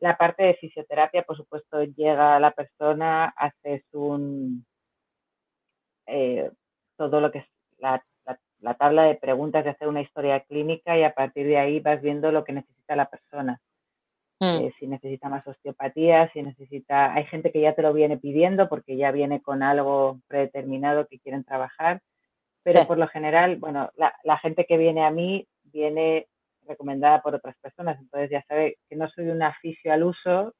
La 0.00 0.16
parte 0.16 0.44
de 0.44 0.54
fisioterapia, 0.54 1.22
por 1.22 1.36
supuesto, 1.36 1.82
llega 1.82 2.36
a 2.36 2.40
la 2.40 2.50
persona, 2.50 3.32
haces 3.36 3.82
un... 3.92 4.66
Eh, 6.06 6.50
todo 6.96 7.20
lo 7.20 7.30
que 7.30 7.38
es 7.38 7.46
la 7.78 8.02
la 8.60 8.74
tabla 8.74 9.04
de 9.04 9.16
preguntas 9.16 9.64
de 9.64 9.70
hacer 9.70 9.88
una 9.88 10.00
historia 10.00 10.40
clínica 10.40 10.96
y 10.96 11.02
a 11.02 11.14
partir 11.14 11.46
de 11.46 11.58
ahí 11.58 11.80
vas 11.80 12.00
viendo 12.00 12.32
lo 12.32 12.44
que 12.44 12.52
necesita 12.52 12.96
la 12.96 13.08
persona. 13.10 13.60
Mm. 14.40 14.66
Eh, 14.66 14.74
si 14.78 14.86
necesita 14.86 15.28
más 15.28 15.46
osteopatía, 15.46 16.30
si 16.32 16.42
necesita... 16.42 17.14
Hay 17.14 17.24
gente 17.24 17.50
que 17.52 17.60
ya 17.60 17.74
te 17.74 17.82
lo 17.82 17.92
viene 17.92 18.18
pidiendo 18.18 18.68
porque 18.68 18.96
ya 18.96 19.10
viene 19.10 19.40
con 19.40 19.62
algo 19.62 20.20
predeterminado 20.28 21.06
que 21.06 21.18
quieren 21.18 21.44
trabajar, 21.44 22.00
pero 22.62 22.86
por 22.86 22.98
lo 22.98 23.06
general, 23.06 23.56
bueno, 23.56 23.90
la, 23.96 24.38
gente 24.38 24.66
que 24.66 24.76
viene 24.76 25.04
a 25.04 25.10
mí 25.10 25.46
viene 25.62 26.26
recomendada 26.66 27.22
por 27.22 27.32
otras 27.32 27.56
personas, 27.58 27.96
entonces 28.00 28.28
ya 28.28 28.42
sabe 28.48 28.78
que 28.88 28.96
no 28.96 29.08
soy 29.10 29.28
un 29.28 29.40
aficio 29.40 29.92
al 29.92 30.02
uso, 30.02 30.52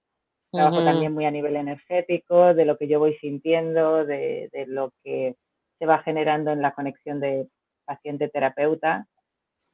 trabajo 0.53 0.85
también 0.85 1.12
muy 1.12 1.25
a 1.25 1.33
nivel 1.33 1.57
energético, 1.57 2.55
de 2.55 2.65
lo 2.65 2.79
que 2.79 2.87
yo 2.87 3.00
voy 3.00 3.17
sintiendo, 3.17 4.05
de, 4.05 4.49
de 4.53 4.67
lo 4.67 4.93
que 5.03 5.35
se 5.81 5.87
va 5.87 5.99
generando 5.99 6.53
en 6.53 6.62
la 6.62 6.71
conexión 6.73 7.19
de 7.19 7.49
paciente 7.87 8.28
terapeuta. 8.28 9.07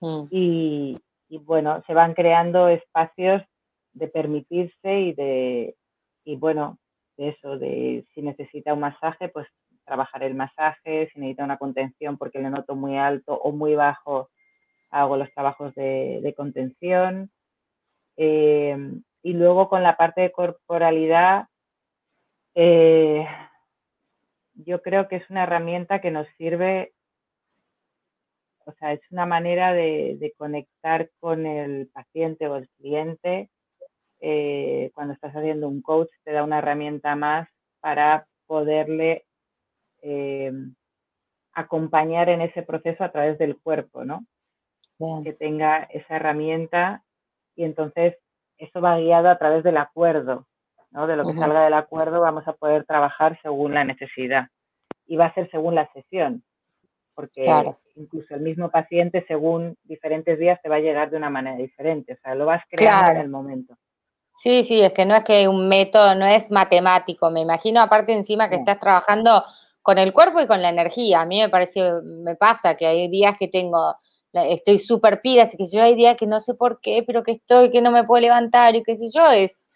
Mm. 0.01 0.25
Y, 0.31 1.01
bueno, 1.41 1.83
se 1.87 1.95
van 1.95 2.15
creando 2.15 2.69
espacios 2.69 3.43
de 3.95 4.09
permitirse 4.09 5.01
y 5.01 5.13
de, 5.15 5.75
y 6.25 6.37
bueno, 6.37 6.79
de 7.17 7.29
eso, 7.31 7.59
de 7.59 8.05
si 8.15 8.23
necesita 8.23 8.75
un 8.75 8.81
masaje, 8.81 9.29
pues 9.29 9.47
trabajar 9.85 10.23
el 10.23 10.35
masaje, 10.35 11.09
si 11.13 11.19
necesita 11.19 11.45
una 11.45 11.57
contención 11.57 12.19
porque 12.19 12.39
le 12.39 12.51
noto 12.51 12.75
muy 12.75 12.99
alto 12.99 13.35
o 13.35 13.51
muy 13.53 13.75
bajo, 13.75 14.31
hago 14.91 15.17
los 15.17 15.33
trabajos 15.33 15.75
de, 15.75 16.35
contención. 16.37 17.31
Eh, 18.17 18.77
y 19.23 19.33
luego 19.33 19.69
con 19.69 19.83
la 19.83 19.97
parte 19.97 20.21
de 20.21 20.33
corporalidad, 20.33 21.47
eh, 22.55 23.27
yo 24.55 24.83
creo 24.83 25.09
que 25.09 25.17
es 25.17 25.31
una 25.31 25.45
herramienta 25.45 26.01
que 26.01 26.11
nos 26.11 26.27
sirve 26.37 26.93
o 28.67 28.73
sea, 28.73 28.93
es 28.93 29.01
una 29.11 29.27
manera 29.27 29.73
de, 29.73 30.33
conectar 30.37 31.11
con 31.21 31.47
el 31.47 31.89
paciente 31.89 32.49
o 32.49 32.57
el 32.57 32.69
cliente. 32.79 33.51
Eh, 34.21 34.91
cuando 34.95 35.15
estás 35.15 35.35
haciendo 35.35 35.69
un 35.69 35.83
coach, 35.83 36.11
te 36.25 36.33
da 36.33 36.45
una 36.45 36.59
herramienta 36.59 37.17
más 37.17 37.49
para 37.81 38.27
poderle 38.47 39.25
eh, 40.03 40.53
acompañar 41.53 42.29
en 42.29 42.43
ese 42.43 42.63
proceso 42.63 43.05
a 43.05 43.13
través 43.13 43.39
del 43.39 43.59
cuerpo, 43.61 44.05
¿no? 44.05 44.25
Que 45.25 45.33
tenga 45.33 45.83
esa 45.91 46.17
herramienta 46.17 47.03
y 47.57 47.65
entonces 47.65 48.17
eso 48.57 48.81
va 48.81 48.99
guiado 48.99 49.29
a 49.29 49.39
través 49.39 49.65
del 49.65 49.77
acuerdo, 49.77 50.47
¿no? 50.93 51.09
De 51.09 51.17
lo 51.17 51.27
que 51.27 51.35
salga 51.35 51.65
del 51.65 51.75
acuerdo 51.75 52.21
vamos 52.21 52.47
a 52.47 52.53
poder 52.53 52.85
trabajar 52.85 53.39
según 53.43 53.75
la 53.75 53.83
necesidad 53.85 54.47
y 55.07 55.17
va 55.17 55.27
a 55.27 55.35
ser 55.35 55.51
según 55.51 55.75
la 55.75 55.91
sesión 55.93 56.45
porque 57.15 57.47
incluso 57.97 58.35
el 58.35 58.41
mismo 58.41 58.71
paciente 58.71 59.25
según 59.27 59.77
diferentes 59.85 60.39
días 60.39 60.61
te 60.63 60.69
va 60.69 60.77
a 60.77 60.81
llegar 60.81 61.11
de 61.11 61.17
una 61.17 61.31
manera 61.31 61.57
diferente, 61.57 62.15
o 62.15 62.17
sea, 62.23 62.35
lo 62.35 62.47
vas 62.47 62.63
creando 62.69 63.13
en 63.13 63.17
el 63.19 63.29
momento. 63.29 63.77
Sí, 64.39 64.65
sí, 64.65 64.81
es 64.81 64.93
que 64.93 65.05
no 65.05 65.15
es 65.15 65.25
que 65.25 65.47
un 65.47 65.69
método, 65.69 66.15
no 66.15 66.27
es 66.27 66.51
matemático, 66.51 67.31
me 67.31 67.41
imagino 67.41 67.81
aparte 67.81 68.13
encima 68.13 68.49
que 68.49 68.57
estás 68.57 68.81
trabajando 68.81 69.45
con 69.83 69.99
el 69.99 70.13
cuerpo 70.13 70.41
y 70.41 70.47
con 70.47 70.63
la 70.63 70.71
energía. 70.71 71.21
A 71.21 71.27
mí 71.27 71.41
me 71.41 71.49
parece, 71.49 71.93
me 72.03 72.35
pasa 72.37 72.75
que 72.77 72.87
hay 72.87 73.09
días 73.09 73.37
que 73.39 73.49
tengo, 73.49 73.95
estoy 74.33 74.79
súper 74.79 75.21
pila, 75.21 75.43
así 75.43 75.57
que 75.57 75.67
yo 75.67 75.83
hay 75.83 75.95
días 75.95 76.17
que 76.17 76.27
no 76.27 76.41
sé 76.41 76.55
por 76.55 76.81
qué, 76.81 77.05
pero 77.07 77.23
que 77.23 77.33
estoy, 77.33 77.71
que 77.71 77.83
no 77.83 77.91
me 77.91 78.05
puedo 78.05 78.21
levantar 78.21 78.75
y 78.75 78.83
qué 78.83 78.97
sé 78.97 79.11
yo, 79.13 79.31
es 79.31 79.69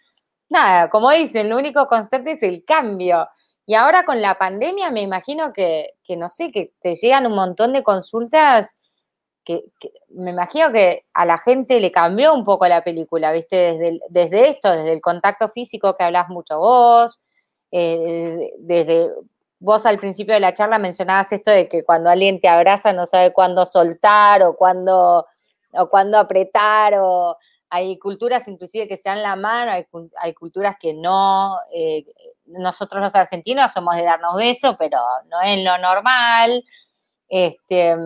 nada, 0.49 0.89
como 0.89 1.11
dicen, 1.11 1.49
lo 1.49 1.57
único 1.57 1.87
constante 1.87 2.33
es 2.33 2.43
el 2.43 2.65
cambio. 2.65 3.29
Y 3.67 3.75
ahora 3.75 4.05
con 4.05 4.23
la 4.23 4.39
pandemia 4.39 4.91
me 4.91 5.03
imagino 5.03 5.53
que, 5.53 5.95
no 6.17 6.29
sé, 6.29 6.53
que 6.53 6.73
te 6.81 6.95
llegan 6.95 7.27
un 7.27 7.35
montón 7.35 7.73
de 7.73 7.83
consultas 7.83 8.77
que, 9.45 9.65
me 10.11 10.31
imagino 10.31 10.73
que 10.73 11.05
a 11.15 11.25
la 11.25 11.39
gente 11.39 11.79
le 11.81 11.93
cambió 11.93 12.35
un 12.35 12.45
poco 12.45 12.67
la 12.67 12.83
película, 12.83 13.33
¿viste? 13.33 13.57
Desde, 13.57 14.01
desde 14.09 14.49
esto, 14.51 14.71
desde 14.71 14.93
el 14.93 15.01
contacto 15.01 15.49
físico 15.51 15.97
que 15.97 16.05
hablas 16.05 16.29
mucho 16.29 16.59
vos, 16.59 17.21
eh, 17.71 18.53
desde 18.59 19.11
vos 19.59 19.87
al 19.87 19.99
principio 19.99 20.35
de 20.35 20.41
la 20.41 20.55
charla 20.55 20.79
mencionabas 20.79 21.33
esto 21.33 21.51
de 21.51 21.69
que 21.69 21.85
cuando 21.85 22.11
alguien 22.11 22.41
te 22.41 22.49
abraza 22.49 22.93
no 22.93 23.07
sabe 23.07 23.33
cuándo 23.33 23.67
soltar 23.67 24.43
o 24.43 24.57
cuándo, 24.57 25.27
o 25.73 25.89
cuándo 25.89 26.19
apretar 26.19 26.95
o 26.99 27.37
hay 27.69 27.99
culturas 27.99 28.47
inclusive 28.49 28.89
que 28.89 28.97
se 28.97 29.09
dan 29.09 29.23
la 29.23 29.37
mano, 29.37 29.73
hay, 29.73 30.35
culturas 30.35 30.77
que 30.81 30.95
no. 30.95 31.57
Eh, 31.73 32.05
nosotros 32.47 33.03
los 33.03 33.15
argentinos 33.15 33.73
somos 33.73 33.97
de 33.97 34.05
darnos 34.05 34.37
besos, 34.37 34.77
pero 34.79 34.99
no 35.31 35.41
es 35.43 35.65
lo 35.65 35.79
normal. 35.79 36.65
Este, 37.29 37.97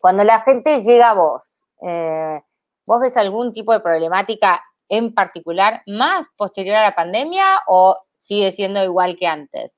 cuando 0.00 0.24
la 0.24 0.40
gente 0.42 0.80
llega 0.80 1.10
a 1.10 1.14
vos, 1.14 1.52
eh, 1.82 2.40
¿vos 2.86 3.00
ves 3.00 3.16
algún 3.16 3.52
tipo 3.52 3.72
de 3.72 3.80
problemática 3.80 4.62
en 4.88 5.14
particular 5.14 5.82
más 5.86 6.26
posterior 6.36 6.76
a 6.76 6.82
la 6.82 6.94
pandemia 6.94 7.44
o 7.66 7.96
sigue 8.16 8.52
siendo 8.52 8.82
igual 8.82 9.16
que 9.16 9.26
antes? 9.26 9.72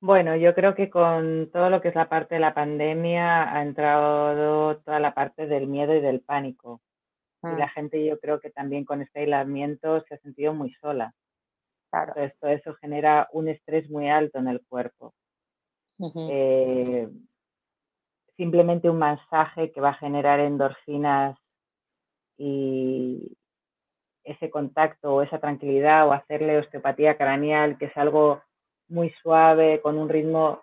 Bueno, 0.00 0.36
yo 0.36 0.54
creo 0.54 0.76
que 0.76 0.90
con 0.90 1.50
todo 1.52 1.70
lo 1.70 1.80
que 1.80 1.88
es 1.88 1.94
la 1.96 2.08
parte 2.08 2.36
de 2.36 2.40
la 2.40 2.54
pandemia 2.54 3.52
ha 3.52 3.62
entrado 3.62 4.78
toda 4.78 5.00
la 5.00 5.12
parte 5.12 5.46
del 5.48 5.66
miedo 5.66 5.92
y 5.94 6.00
del 6.00 6.20
pánico. 6.20 6.80
Y 7.42 7.56
la 7.56 7.66
mm. 7.66 7.70
gente 7.70 8.04
yo 8.04 8.18
creo 8.20 8.40
que 8.40 8.50
también 8.50 8.84
con 8.84 9.02
este 9.02 9.20
aislamiento 9.20 10.00
se 10.02 10.14
ha 10.14 10.18
sentido 10.18 10.54
muy 10.54 10.72
sola. 10.74 11.14
Claro. 11.90 12.14
Todo 12.40 12.50
eso 12.50 12.74
genera 12.74 13.28
un 13.32 13.48
estrés 13.48 13.88
muy 13.90 14.08
alto 14.08 14.38
en 14.38 14.48
el 14.48 14.64
cuerpo. 14.66 15.14
Eh, 16.00 17.08
simplemente 18.36 18.88
un 18.88 18.98
masaje 18.98 19.72
que 19.72 19.80
va 19.80 19.90
a 19.90 19.94
generar 19.94 20.38
endorfinas 20.38 21.36
y 22.36 23.36
ese 24.22 24.50
contacto 24.50 25.14
o 25.14 25.22
esa 25.22 25.38
tranquilidad 25.40 26.06
o 26.06 26.12
hacerle 26.12 26.58
osteopatía 26.58 27.16
craneal, 27.16 27.78
que 27.78 27.86
es 27.86 27.96
algo 27.96 28.42
muy 28.88 29.10
suave, 29.22 29.80
con 29.80 29.98
un 29.98 30.08
ritmo 30.08 30.62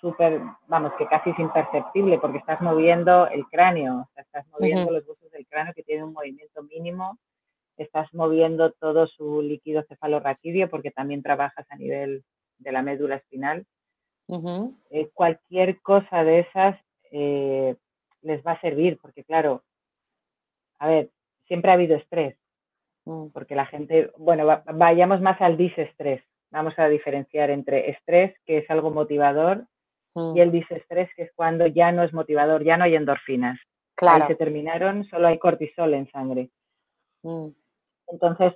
súper, 0.00 0.40
vamos, 0.66 0.92
que 0.98 1.06
casi 1.06 1.30
es 1.30 1.38
imperceptible 1.38 2.18
porque 2.18 2.38
estás 2.38 2.60
moviendo 2.60 3.28
el 3.28 3.46
cráneo, 3.46 4.08
estás 4.16 4.46
moviendo 4.48 4.90
los 4.90 5.06
huesos 5.06 5.30
del 5.30 5.46
cráneo 5.46 5.72
que 5.74 5.84
tienen 5.84 6.06
un 6.06 6.12
movimiento 6.12 6.62
mínimo, 6.64 7.18
estás 7.82 8.12
moviendo 8.14 8.72
todo 8.72 9.06
su 9.06 9.42
líquido 9.42 9.82
cefalorraquídeo 9.88 10.68
porque 10.68 10.90
también 10.90 11.22
trabajas 11.22 11.66
a 11.70 11.76
nivel 11.76 12.24
de 12.58 12.72
la 12.72 12.82
médula 12.82 13.16
espinal. 13.16 13.66
Eh, 14.90 15.10
cualquier 15.12 15.80
cosa 15.82 16.24
de 16.24 16.40
esas 16.40 16.78
eh, 17.10 17.76
les 18.22 18.42
va 18.46 18.52
a 18.52 18.60
servir 18.60 18.98
porque, 19.00 19.24
claro, 19.24 19.62
a 20.78 20.88
ver, 20.88 21.10
siempre 21.46 21.70
ha 21.70 21.74
habido 21.74 21.96
estrés, 21.96 22.36
mm. 23.04 23.28
porque 23.28 23.54
la 23.54 23.66
gente, 23.66 24.10
bueno, 24.16 24.62
vayamos 24.74 25.20
más 25.20 25.40
al 25.40 25.56
disestrés. 25.56 26.22
Vamos 26.50 26.78
a 26.78 26.88
diferenciar 26.88 27.50
entre 27.50 27.90
estrés, 27.90 28.34
que 28.44 28.58
es 28.58 28.70
algo 28.70 28.90
motivador, 28.90 29.66
y 30.14 30.20
mm. 30.20 30.38
el 30.38 30.52
disestrés, 30.52 31.10
que 31.14 31.24
es 31.24 31.32
cuando 31.34 31.66
ya 31.66 31.92
no 31.92 32.02
es 32.02 32.12
motivador, 32.12 32.64
ya 32.64 32.76
no 32.76 32.84
hay 32.84 32.94
endorfinas. 32.94 33.58
Claro. 33.94 34.24
Ahí 34.24 34.28
se 34.28 34.36
terminaron, 34.36 35.04
solo 35.04 35.28
hay 35.28 35.38
cortisol 35.38 35.94
en 35.94 36.10
sangre. 36.10 36.50
Mm. 37.22 37.48
Entonces, 38.12 38.52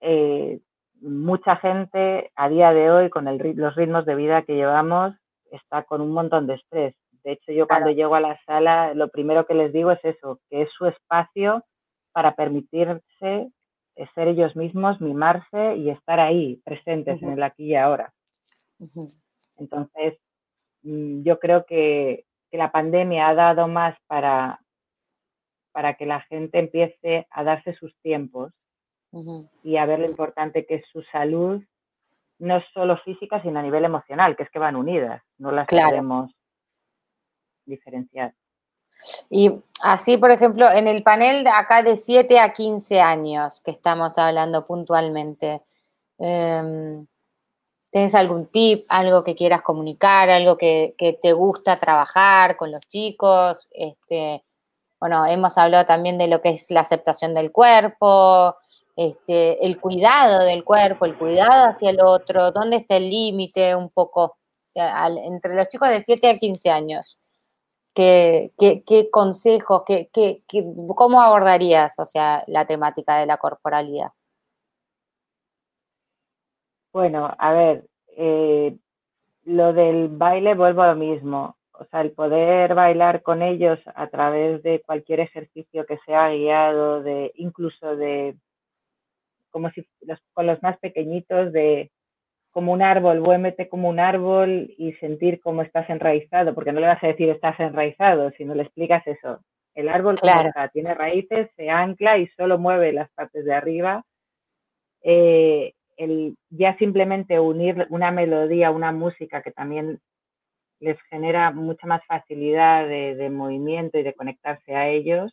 eh, 0.00 0.60
mucha 1.00 1.56
gente 1.56 2.32
a 2.34 2.48
día 2.48 2.72
de 2.72 2.90
hoy, 2.90 3.10
con 3.10 3.26
los 3.26 3.76
ritmos 3.76 4.06
de 4.06 4.14
vida 4.14 4.42
que 4.42 4.54
llevamos, 4.54 5.14
está 5.50 5.82
con 5.84 6.00
un 6.00 6.12
montón 6.12 6.46
de 6.46 6.54
estrés. 6.54 6.94
De 7.22 7.32
hecho, 7.32 7.52
yo 7.52 7.68
cuando 7.68 7.90
llego 7.90 8.14
a 8.14 8.20
la 8.20 8.40
sala, 8.46 8.94
lo 8.94 9.08
primero 9.08 9.46
que 9.46 9.54
les 9.54 9.72
digo 9.72 9.90
es 9.90 10.02
eso, 10.04 10.40
que 10.48 10.62
es 10.62 10.70
su 10.72 10.86
espacio 10.86 11.64
para 12.12 12.34
permitirse 12.34 13.50
ser 14.14 14.28
ellos 14.28 14.56
mismos, 14.56 15.00
mimarse 15.00 15.76
y 15.76 15.90
estar 15.90 16.18
ahí, 16.18 16.60
presentes 16.64 17.22
en 17.22 17.32
el 17.32 17.42
aquí 17.42 17.66
y 17.66 17.76
ahora. 17.76 18.12
Entonces, 19.56 20.18
mm, 20.82 21.22
yo 21.22 21.38
creo 21.38 21.64
que, 21.66 22.24
la 22.52 22.70
pandemia 22.70 23.28
ha 23.28 23.34
dado 23.34 23.66
más 23.66 23.96
para, 24.06 24.60
para 25.72 25.94
que 25.94 26.06
la 26.06 26.20
gente 26.20 26.60
empiece 26.60 27.26
a 27.30 27.42
darse 27.42 27.74
sus 27.74 27.92
tiempos 28.00 28.52
y 29.62 29.76
a 29.76 29.86
ver 29.86 30.00
lo 30.00 30.06
importante 30.06 30.66
que 30.66 30.76
es 30.76 30.84
su 30.92 31.02
salud, 31.04 31.62
no 32.38 32.60
solo 32.72 32.96
física, 32.98 33.40
sino 33.42 33.60
a 33.60 33.62
nivel 33.62 33.84
emocional, 33.84 34.36
que 34.36 34.42
es 34.42 34.50
que 34.50 34.58
van 34.58 34.76
unidas, 34.76 35.22
no 35.38 35.52
las 35.52 35.66
podemos 35.68 36.32
diferenciar. 37.64 38.34
Y 39.28 39.52
así, 39.80 40.16
por 40.16 40.30
ejemplo, 40.30 40.70
en 40.70 40.86
el 40.86 41.02
panel 41.02 41.44
de 41.44 41.50
acá 41.50 41.82
de 41.82 41.96
7 41.96 42.38
a 42.38 42.52
15 42.52 43.00
años 43.00 43.60
que 43.60 43.70
estamos 43.70 44.18
hablando 44.18 44.66
puntualmente, 44.66 45.62
em, 46.18 47.06
¿tienes 47.90 48.14
algún 48.14 48.46
tip, 48.46 48.80
algo 48.88 49.22
que 49.22 49.34
quieras 49.34 49.62
comunicar, 49.62 50.30
algo 50.30 50.56
que, 50.56 50.94
te 51.22 51.32
gusta 51.32 51.76
trabajar 51.76 52.56
con 52.56 52.72
los 52.72 52.80
chicos? 52.80 53.68
Este, 53.72 54.42
bueno, 54.98 55.26
hemos 55.26 55.58
hablado 55.58 55.84
también 55.86 56.18
de 56.18 56.28
lo 56.28 56.40
que 56.40 56.50
es 56.50 56.70
la 56.70 56.80
aceptación 56.80 57.34
del 57.34 57.52
cuerpo, 57.52 58.56
este, 58.96 59.64
el 59.66 59.80
cuidado 59.80 60.44
del 60.44 60.64
cuerpo, 60.64 61.04
el 61.04 61.18
cuidado 61.18 61.66
hacia 61.68 61.90
el 61.90 62.00
otro, 62.00 62.52
dónde 62.52 62.76
está 62.76 62.96
el 62.96 63.10
límite 63.10 63.74
un 63.74 63.90
poco 63.90 64.36
entre 64.74 65.54
los 65.54 65.68
chicos 65.68 65.88
de 65.88 66.02
7 66.02 66.30
a 66.30 66.38
15 66.38 66.70
años. 66.70 67.20
¿Qué, 67.94 68.50
consejos, 69.12 69.84
qué, 69.86 70.08
cómo 70.96 71.22
abordarías, 71.22 71.96
o 71.98 72.06
sea, 72.06 72.42
la 72.48 72.66
temática 72.66 73.18
de 73.18 73.26
la 73.26 73.36
corporalidad? 73.36 74.10
Bueno, 76.92 77.32
a 77.38 77.52
ver, 77.52 77.86
eh, 78.16 78.76
lo 79.44 79.72
del 79.72 80.08
baile 80.08 80.54
vuelvo 80.54 80.82
a 80.82 80.88
lo 80.88 80.96
mismo. 80.96 81.56
O 81.72 81.84
sea, 81.86 82.02
el 82.02 82.12
poder 82.12 82.74
bailar 82.74 83.22
con 83.22 83.42
ellos 83.42 83.80
a 83.94 84.06
través 84.08 84.62
de 84.62 84.80
cualquier 84.80 85.20
ejercicio 85.20 85.86
que 85.86 85.98
sea 86.06 86.30
guiado, 86.30 87.02
de 87.02 87.32
incluso 87.34 87.96
de 87.96 88.36
como 89.54 89.70
si 89.70 89.86
con 90.32 90.48
los 90.48 90.60
más 90.64 90.76
pequeñitos 90.80 91.52
de 91.52 91.92
como 92.50 92.72
un 92.72 92.82
árbol, 92.82 93.20
vuélvete 93.20 93.68
como 93.68 93.88
un 93.88 94.00
árbol 94.00 94.74
y 94.76 94.94
sentir 94.94 95.40
cómo 95.40 95.62
estás 95.62 95.88
enraizado, 95.88 96.56
porque 96.56 96.72
no 96.72 96.80
le 96.80 96.88
vas 96.88 97.02
a 97.04 97.06
decir 97.06 97.28
estás 97.28 97.58
enraizado, 97.60 98.32
sino 98.32 98.52
le 98.56 98.64
explicas 98.64 99.06
eso. 99.06 99.38
El 99.76 99.88
árbol 99.88 100.18
claro. 100.18 100.50
tiene 100.72 100.92
raíces, 100.92 101.48
se 101.54 101.70
ancla 101.70 102.18
y 102.18 102.26
solo 102.36 102.58
mueve 102.58 102.92
las 102.92 103.08
partes 103.12 103.44
de 103.44 103.54
arriba. 103.54 104.04
Eh, 105.02 105.72
el, 105.96 106.36
ya 106.50 106.76
simplemente 106.78 107.38
unir 107.38 107.86
una 107.90 108.10
melodía, 108.10 108.72
una 108.72 108.90
música 108.90 109.40
que 109.40 109.52
también 109.52 110.00
les 110.80 111.00
genera 111.10 111.52
mucha 111.52 111.86
más 111.86 112.04
facilidad 112.06 112.88
de, 112.88 113.14
de 113.14 113.30
movimiento 113.30 113.98
y 113.98 114.02
de 114.02 114.14
conectarse 114.14 114.74
a 114.74 114.88
ellos, 114.88 115.32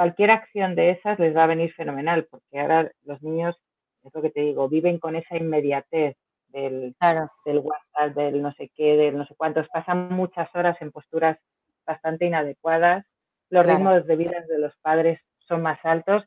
cualquier 0.00 0.30
acción 0.30 0.76
de 0.76 0.92
esas 0.92 1.18
les 1.18 1.36
va 1.36 1.44
a 1.44 1.46
venir 1.46 1.74
fenomenal, 1.74 2.26
porque 2.30 2.58
ahora 2.58 2.90
los 3.04 3.22
niños 3.22 3.54
es 4.02 4.14
lo 4.14 4.22
que 4.22 4.30
te 4.30 4.40
digo, 4.40 4.66
viven 4.66 4.98
con 4.98 5.14
esa 5.14 5.36
inmediatez 5.36 6.16
del, 6.48 6.96
del 7.44 7.58
WhatsApp, 7.58 8.16
del 8.16 8.40
no 8.40 8.50
sé 8.54 8.70
qué, 8.74 8.96
del 8.96 9.18
no 9.18 9.26
sé 9.26 9.34
cuántos, 9.36 9.68
pasan 9.68 10.08
muchas 10.08 10.48
horas 10.54 10.80
en 10.80 10.90
posturas 10.90 11.36
bastante 11.84 12.24
inadecuadas, 12.24 13.04
los 13.50 13.66
ritmos 13.66 14.06
de 14.06 14.16
vida 14.16 14.40
de 14.48 14.58
los 14.58 14.74
padres 14.78 15.20
son 15.40 15.60
más 15.60 15.78
altos, 15.82 16.24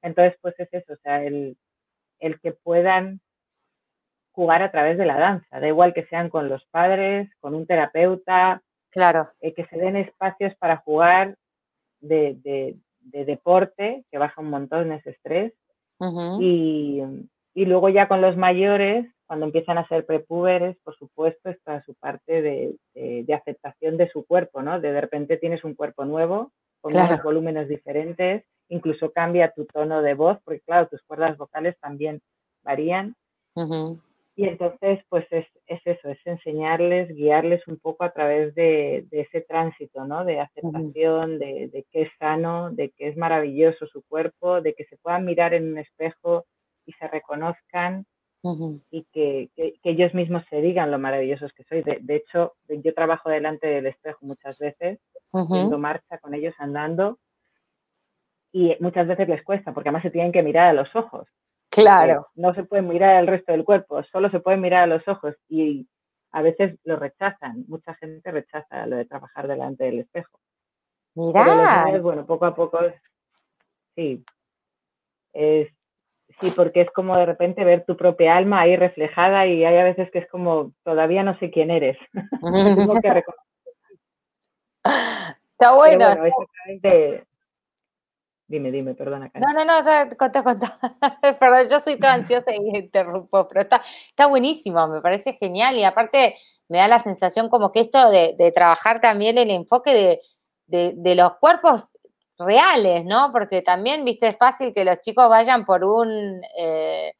entonces 0.00 0.38
pues 0.40 0.58
es 0.58 0.72
eso, 0.72 0.94
o 0.94 0.98
sea, 1.02 1.22
el, 1.24 1.58
el 2.20 2.40
que 2.40 2.52
puedan 2.52 3.20
jugar 4.32 4.62
a 4.62 4.70
través 4.70 4.96
de 4.96 5.04
la 5.04 5.18
danza, 5.18 5.60
da 5.60 5.68
igual 5.68 5.92
que 5.92 6.06
sean 6.06 6.30
con 6.30 6.48
los 6.48 6.64
padres, 6.70 7.28
con 7.40 7.54
un 7.54 7.66
terapeuta, 7.66 8.62
claro. 8.88 9.30
Eh, 9.42 9.52
que 9.52 9.66
se 9.66 9.76
den 9.76 9.96
espacios 9.96 10.54
para 10.54 10.78
jugar 10.78 11.36
de, 12.00 12.36
de, 12.42 12.76
de 13.04 13.24
deporte, 13.24 14.04
que 14.10 14.18
baja 14.18 14.40
un 14.40 14.50
montón 14.50 14.92
ese 14.92 15.10
estrés, 15.10 15.52
y, 16.40 17.02
y, 17.54 17.64
luego 17.64 17.88
ya 17.88 18.08
con 18.08 18.20
los 18.20 18.36
mayores, 18.36 19.06
cuando 19.26 19.46
empiezan 19.46 19.78
a 19.78 19.88
ser 19.88 20.04
prepúberes, 20.04 20.76
por 20.84 20.94
supuesto, 20.96 21.48
está 21.48 21.82
su 21.82 21.94
parte 21.94 22.42
de, 22.42 22.74
de, 22.94 23.34
aceptación 23.34 23.96
de 23.96 24.10
su 24.10 24.26
cuerpo, 24.26 24.60
¿no? 24.60 24.80
De, 24.80 24.92
de 24.92 25.00
repente 25.00 25.38
tienes 25.38 25.64
un 25.64 25.74
cuerpo 25.74 26.04
nuevo, 26.04 26.52
con 26.80 26.94
unos 26.94 27.22
volúmenes 27.22 27.68
diferentes, 27.68 28.44
incluso 28.68 29.12
cambia 29.12 29.52
tu 29.52 29.64
tono 29.64 30.02
de 30.02 30.14
voz, 30.14 30.38
porque 30.44 30.60
claro, 30.60 30.88
tus 30.88 31.02
cuerdas 31.02 31.38
vocales 31.38 31.78
también 31.80 32.20
varían. 32.62 33.14
Y 34.36 34.48
entonces, 34.48 35.00
pues 35.08 35.26
es, 35.30 35.46
es, 35.66 35.80
eso, 35.84 36.08
es 36.08 36.18
enseñarles, 36.24 37.08
guiarles 37.14 37.66
un 37.68 37.78
poco 37.78 38.02
a 38.04 38.12
través 38.12 38.54
de, 38.56 39.06
de 39.10 39.20
ese 39.20 39.42
tránsito, 39.42 40.04
¿no? 40.04 40.24
De 40.24 40.40
aceptación, 40.40 41.38
de, 41.38 41.68
de 41.68 41.86
que 41.92 42.02
es 42.02 42.10
sano, 42.18 42.72
de 42.72 42.90
que 42.90 43.08
es 43.08 43.16
maravilloso 43.16 43.86
su 43.86 44.02
cuerpo, 44.02 44.60
de 44.60 44.74
que 44.74 44.84
se 44.86 44.96
puedan 44.96 45.24
mirar 45.24 45.54
en 45.54 45.70
un 45.70 45.78
espejo 45.78 46.46
y 46.84 46.92
se 46.92 47.06
reconozcan 47.06 48.06
y 48.90 49.06
que, 49.10 49.48
que, 49.56 49.78
ellos 49.84 50.12
mismos 50.12 50.44
se 50.50 50.60
digan 50.60 50.90
lo 50.90 50.98
maravillosos 50.98 51.52
que 51.54 51.64
soy. 51.64 51.82
De, 51.82 51.98
de, 52.02 52.16
hecho, 52.16 52.52
yo 52.68 52.92
trabajo 52.92 53.30
delante 53.30 53.66
del 53.66 53.86
espejo 53.86 54.18
muchas 54.20 54.58
veces, 54.58 54.98
haciendo 55.32 55.78
marcha 55.78 56.18
con 56.18 56.34
ellos 56.34 56.54
andando 56.58 57.18
y 58.52 58.76
muchas 58.80 59.06
veces 59.08 59.28
les 59.28 59.42
cuesta 59.42 59.72
porque 59.72 59.88
además 59.88 60.02
se 60.02 60.10
tienen 60.10 60.30
que 60.30 60.42
mirar 60.42 60.68
a 60.68 60.72
los 60.74 60.94
ojos. 60.94 61.26
Claro. 61.74 62.28
No 62.36 62.54
se 62.54 62.62
puede 62.62 62.82
mirar 62.82 63.16
al 63.16 63.26
resto 63.26 63.50
del 63.50 63.64
cuerpo, 63.64 64.02
solo 64.04 64.30
se 64.30 64.38
puede 64.38 64.56
mirar 64.56 64.84
a 64.84 64.86
los 64.86 65.06
ojos 65.08 65.34
y 65.48 65.88
a 66.30 66.40
veces 66.40 66.78
lo 66.84 66.96
rechazan. 66.96 67.64
Mucha 67.66 67.94
gente 67.94 68.30
rechaza 68.30 68.86
lo 68.86 68.96
de 68.96 69.04
trabajar 69.06 69.48
delante 69.48 69.84
del 69.84 70.00
espejo. 70.00 70.38
Mira. 71.16 71.98
bueno, 72.00 72.24
poco 72.26 72.46
a 72.46 72.54
poco, 72.54 72.78
sí. 73.96 74.24
Es, 75.32 75.68
sí, 76.40 76.52
porque 76.54 76.82
es 76.82 76.90
como 76.92 77.16
de 77.16 77.26
repente 77.26 77.64
ver 77.64 77.84
tu 77.84 77.96
propia 77.96 78.36
alma 78.36 78.60
ahí 78.60 78.76
reflejada 78.76 79.46
y 79.46 79.64
hay 79.64 79.76
a 79.76 79.84
veces 79.84 80.10
que 80.12 80.20
es 80.20 80.28
como, 80.28 80.72
todavía 80.84 81.24
no 81.24 81.36
sé 81.38 81.50
quién 81.50 81.72
eres. 81.72 81.98
Tengo 82.40 83.00
que 83.00 83.24
Está 85.52 85.74
bueno. 85.74 86.06
Dime, 88.46 88.70
dime, 88.70 88.94
perdona. 88.94 89.30
No, 89.34 89.52
no, 89.54 89.64
no, 89.64 90.16
contá, 90.18 90.42
contá. 90.42 90.78
Perdón, 91.40 91.66
yo 91.70 91.80
soy 91.80 91.98
tan 91.98 92.10
ansiosa 92.20 92.52
y 92.52 92.76
interrumpo, 92.76 93.48
pero 93.48 93.62
está, 93.62 93.82
está 94.08 94.26
buenísimo, 94.26 94.86
me 94.86 95.00
parece 95.00 95.32
genial 95.34 95.76
y 95.76 95.84
aparte 95.84 96.36
me 96.68 96.78
da 96.78 96.88
la 96.88 96.98
sensación 96.98 97.48
como 97.48 97.72
que 97.72 97.80
esto 97.80 98.10
de, 98.10 98.34
de 98.36 98.52
trabajar 98.52 99.00
también 99.00 99.38
el 99.38 99.50
enfoque 99.50 100.20
de, 100.66 100.92
de, 100.94 101.14
los 101.14 101.36
cuerpos 101.38 101.88
reales, 102.38 103.04
¿no? 103.04 103.30
Porque 103.32 103.62
también, 103.62 104.04
viste, 104.04 104.28
es 104.28 104.36
fácil 104.36 104.74
que 104.74 104.84
los 104.84 105.00
chicos 105.00 105.28
vayan 105.28 105.64
por 105.64 105.84
un, 105.84 106.42
eh, 106.58 107.14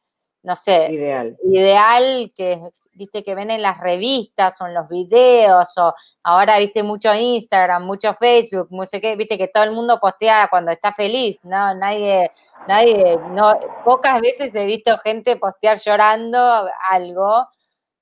no 0.45 0.55
sé, 0.55 0.89
ideal, 0.91 1.35
ideal 1.43 2.29
que 2.37 2.61
viste 2.93 3.23
que 3.23 3.33
ven 3.33 3.49
en 3.49 3.63
las 3.63 3.79
revistas 3.79 4.61
o 4.61 4.67
en 4.67 4.75
los 4.75 4.87
videos 4.87 5.75
o 5.77 5.93
ahora 6.23 6.59
viste 6.59 6.83
mucho 6.83 7.13
Instagram, 7.15 7.83
mucho 7.83 8.13
Facebook, 8.13 8.67
no 8.69 8.85
sé 8.85 9.01
qué, 9.01 9.15
viste 9.15 9.39
que 9.39 9.47
todo 9.47 9.63
el 9.63 9.71
mundo 9.71 9.99
postea 9.99 10.47
cuando 10.49 10.71
está 10.71 10.93
feliz, 10.93 11.39
no, 11.43 11.73
nadie, 11.73 12.31
nadie, 12.67 13.17
no, 13.31 13.55
pocas 13.83 14.21
veces 14.21 14.53
he 14.53 14.65
visto 14.65 14.95
gente 14.99 15.35
postear 15.35 15.79
llorando 15.79 16.67
algo, 16.91 17.47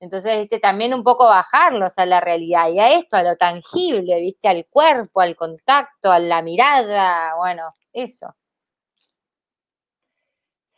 entonces 0.02 0.42
viste 0.42 0.60
también 0.60 0.94
un 0.94 1.04
poco 1.04 1.24
bajarlos 1.24 1.98
a 1.98 2.06
la 2.06 2.20
realidad 2.20 2.68
y 2.68 2.80
a 2.80 2.94
esto, 2.96 3.16
a 3.16 3.24
lo 3.24 3.38
tangible, 3.38 4.20
viste, 4.20 4.50
al 4.50 4.66
cuerpo, 4.66 5.22
al 5.22 5.38
contacto, 5.38 6.12
a 6.12 6.20
la 6.20 6.42
mirada, 6.42 7.36
bueno, 7.38 7.74
eso. 7.94 8.36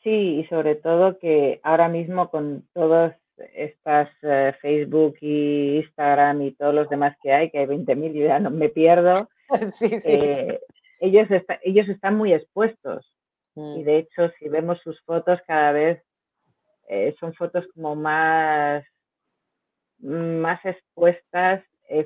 Sí, 0.06 0.42
y 0.42 0.46
sobre 0.50 0.76
todo 0.76 1.18
que 1.18 1.60
ahora 1.64 1.90
mismo 1.90 2.30
con 2.30 2.64
todas 2.74 3.18
estas 3.56 4.08
eh, 4.22 4.54
Facebook 4.62 5.16
y 5.20 5.78
Instagram 5.78 6.44
y 6.44 6.52
todos 6.52 6.76
los 6.76 6.88
demás 6.90 7.18
que 7.24 7.34
hay, 7.34 7.50
que 7.50 7.58
hay 7.58 7.66
20.000 7.66 8.16
y 8.16 8.20
ya 8.20 8.38
no 8.38 8.52
me 8.52 8.70
pierdo, 8.70 9.28
eh, 9.82 10.60
ellos, 11.00 11.28
ellos 11.64 11.90
están 11.90 12.18
muy 12.18 12.34
expuestos. 12.34 13.12
Y 13.56 13.82
mm. 13.82 13.84
de 13.84 13.98
hecho, 13.98 14.30
si 14.38 14.48
vemos 14.48 14.80
sus 14.84 15.02
fotos, 15.06 15.40
cada 15.48 15.72
vez 15.72 16.04
eh, 16.88 17.16
son 17.20 17.34
fotos 17.34 17.66
como 17.74 17.96
más, 17.96 18.86
más 19.98 20.64
expuestas 20.66 21.64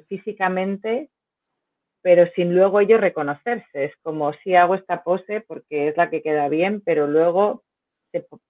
físicamente, 0.08 1.10
pero 2.02 2.32
sin 2.34 2.56
luego 2.56 2.80
ellos 2.80 3.02
reconocerse. 3.02 3.84
Es 3.84 3.94
como 4.04 4.32
si 4.36 4.56
hago 4.56 4.76
esta 4.76 5.04
pose 5.04 5.42
porque 5.42 5.90
es 5.90 5.98
la 5.98 6.10
que 6.10 6.22
queda 6.22 6.48
bien, 6.48 6.80
pero 6.80 7.06
luego 7.06 7.64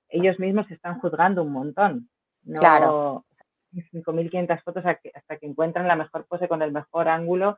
ellos 0.10 0.39
mismos 0.39 0.67
se 0.67 0.74
están 0.74 1.00
juzgando 1.00 1.43
un 1.43 1.52
montón. 1.52 2.10
No, 2.43 2.60
claro. 2.60 3.26
5.500 3.74 4.63
fotos 4.63 4.84
hasta 4.86 5.38
que 5.38 5.45
encuentran 5.45 5.88
la 5.88 5.95
mejor 5.95 6.26
pose 6.26 6.48
con 6.48 6.62
el 6.62 6.72
mejor 6.72 7.08
ángulo 7.08 7.58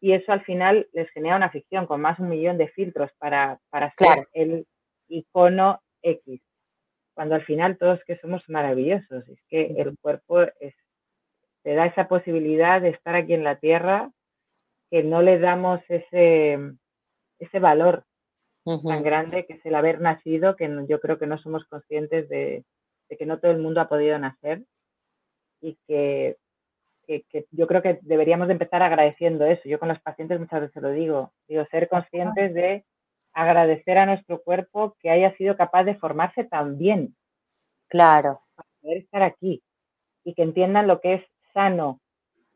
y 0.00 0.12
eso 0.12 0.32
al 0.32 0.44
final 0.44 0.88
les 0.92 1.10
genera 1.10 1.36
una 1.36 1.50
ficción 1.50 1.86
con 1.86 2.00
más 2.00 2.18
de 2.18 2.24
un 2.24 2.30
millón 2.30 2.58
de 2.58 2.68
filtros 2.68 3.10
para, 3.18 3.58
para 3.70 3.92
ser 3.94 4.28
el 4.32 4.66
icono 5.08 5.80
X. 6.02 6.40
Cuando 7.14 7.34
al 7.34 7.44
final 7.44 7.78
todos 7.78 8.02
que 8.04 8.16
somos 8.18 8.48
maravillosos, 8.48 9.28
es 9.28 9.40
que 9.48 9.74
el 9.76 9.98
cuerpo 9.98 10.42
es, 10.42 10.74
te 11.62 11.74
da 11.74 11.86
esa 11.86 12.06
posibilidad 12.06 12.80
de 12.80 12.90
estar 12.90 13.16
aquí 13.16 13.34
en 13.34 13.42
la 13.42 13.56
Tierra 13.56 14.12
que 14.90 15.02
no 15.02 15.20
le 15.20 15.40
damos 15.40 15.80
ese, 15.88 16.58
ese 17.40 17.58
valor 17.58 18.04
tan 18.76 19.02
grande 19.02 19.46
que 19.46 19.54
es 19.54 19.66
el 19.66 19.74
haber 19.74 20.00
nacido, 20.00 20.56
que 20.56 20.68
yo 20.88 21.00
creo 21.00 21.18
que 21.18 21.26
no 21.26 21.38
somos 21.38 21.64
conscientes 21.66 22.28
de, 22.28 22.64
que 23.08 23.26
no 23.26 23.38
todo 23.38 23.50
el 23.50 23.58
mundo 23.58 23.80
ha 23.80 23.88
podido 23.88 24.18
nacer 24.18 24.64
y 25.60 25.78
que, 25.86 26.36
yo 27.52 27.66
creo 27.66 27.80
que 27.80 27.98
deberíamos 28.02 28.48
de 28.48 28.52
empezar 28.52 28.82
agradeciendo 28.82 29.46
eso. 29.46 29.62
Yo 29.66 29.78
con 29.78 29.88
los 29.88 30.00
pacientes 30.00 30.38
muchas 30.38 30.60
veces 30.60 30.82
lo 30.82 30.90
digo, 30.90 31.32
digo, 31.48 31.64
ser 31.70 31.88
conscientes 31.88 32.52
de 32.52 32.84
agradecer 33.32 33.96
a 33.96 34.06
nuestro 34.06 34.42
cuerpo 34.42 34.96
que 35.00 35.10
haya 35.10 35.34
sido 35.36 35.56
capaz 35.56 35.84
de 35.84 35.94
formarse 35.94 36.44
tan 36.44 36.76
bien. 36.76 37.16
Claro. 37.88 38.42
Para 38.54 38.68
poder 38.82 38.98
estar 38.98 39.22
aquí 39.22 39.62
y 40.24 40.34
que 40.34 40.42
entiendan 40.42 40.86
lo 40.86 41.00
que 41.00 41.14
es 41.14 41.24
sano 41.54 42.00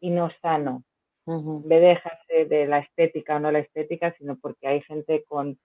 y 0.00 0.10
no 0.10 0.30
sano. 0.42 0.84
Uh 1.24 1.62
de 1.64 1.78
dejarse 1.78 2.44
de 2.46 2.66
la 2.66 2.80
estética 2.80 3.36
o 3.36 3.38
no 3.38 3.52
la 3.52 3.60
estética, 3.60 4.12
sino 4.18 4.36
porque 4.36 4.66
hay 4.66 4.82
gente 4.82 5.24
con 5.28 5.56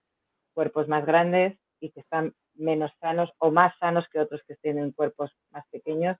cuerpos 0.58 0.88
más 0.88 1.06
grandes 1.06 1.56
y 1.78 1.92
que 1.92 2.00
están 2.00 2.34
menos 2.56 2.90
sanos 2.98 3.30
o 3.38 3.52
más 3.52 3.72
sanos 3.78 4.08
que 4.12 4.18
otros 4.18 4.42
que 4.48 4.56
tienen 4.56 4.90
cuerpos 4.90 5.30
más 5.52 5.64
pequeños. 5.70 6.16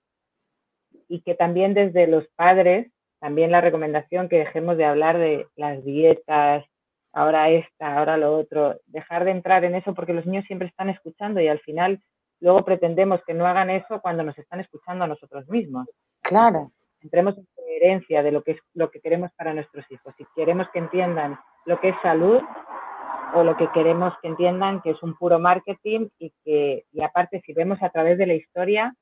Y 1.09 1.19
que 1.23 1.35
también 1.35 1.73
desde 1.73 2.07
los 2.07 2.25
padres, 2.37 2.89
también 3.19 3.51
la 3.51 3.59
recomendación 3.59 4.29
que 4.29 4.37
dejemos 4.37 4.77
de 4.77 4.85
hablar 4.85 5.17
de 5.17 5.45
las 5.57 5.83
dietas, 5.83 6.63
ahora 7.11 7.49
esta, 7.49 7.97
ahora 7.97 8.15
lo 8.15 8.33
otro, 8.33 8.79
dejar 8.85 9.25
de 9.25 9.31
entrar 9.31 9.65
en 9.65 9.75
eso 9.75 9.93
porque 9.93 10.13
los 10.13 10.25
niños 10.25 10.45
siempre 10.45 10.69
están 10.69 10.87
escuchando 10.87 11.41
y 11.41 11.49
al 11.49 11.59
final 11.59 12.01
luego 12.39 12.63
pretendemos 12.63 13.19
que 13.27 13.33
no 13.33 13.45
hagan 13.45 13.69
eso 13.69 13.99
cuando 13.99 14.23
nos 14.23 14.37
están 14.37 14.61
escuchando 14.61 15.03
a 15.03 15.07
nosotros 15.07 15.49
mismos. 15.49 15.85
Claro. 16.21 16.71
Entremos 17.01 17.37
en 17.37 17.45
coherencia 17.53 18.23
de 18.23 18.31
lo 18.31 18.41
que 18.41 18.51
es 18.51 18.59
lo 18.73 18.89
que 18.89 19.01
queremos 19.01 19.31
para 19.33 19.53
nuestros 19.53 19.83
hijos. 19.91 20.13
Si 20.15 20.23
queremos 20.33 20.69
que 20.69 20.79
entiendan 20.79 21.37
lo 21.65 21.77
que 21.77 21.89
es 21.89 21.95
salud, 22.01 22.41
o 23.33 23.43
lo 23.43 23.55
que 23.57 23.69
queremos 23.73 24.13
que 24.21 24.27
entiendan 24.27 24.81
que 24.81 24.91
es 24.91 25.03
un 25.03 25.15
puro 25.15 25.39
marketing 25.39 26.07
y 26.17 26.31
que, 26.43 26.85
y 26.91 27.01
aparte, 27.01 27.41
si 27.45 27.53
vemos 27.53 27.81
a 27.81 27.89
través 27.89 28.17
de 28.17 28.25
la 28.25 28.33
historia, 28.33 28.95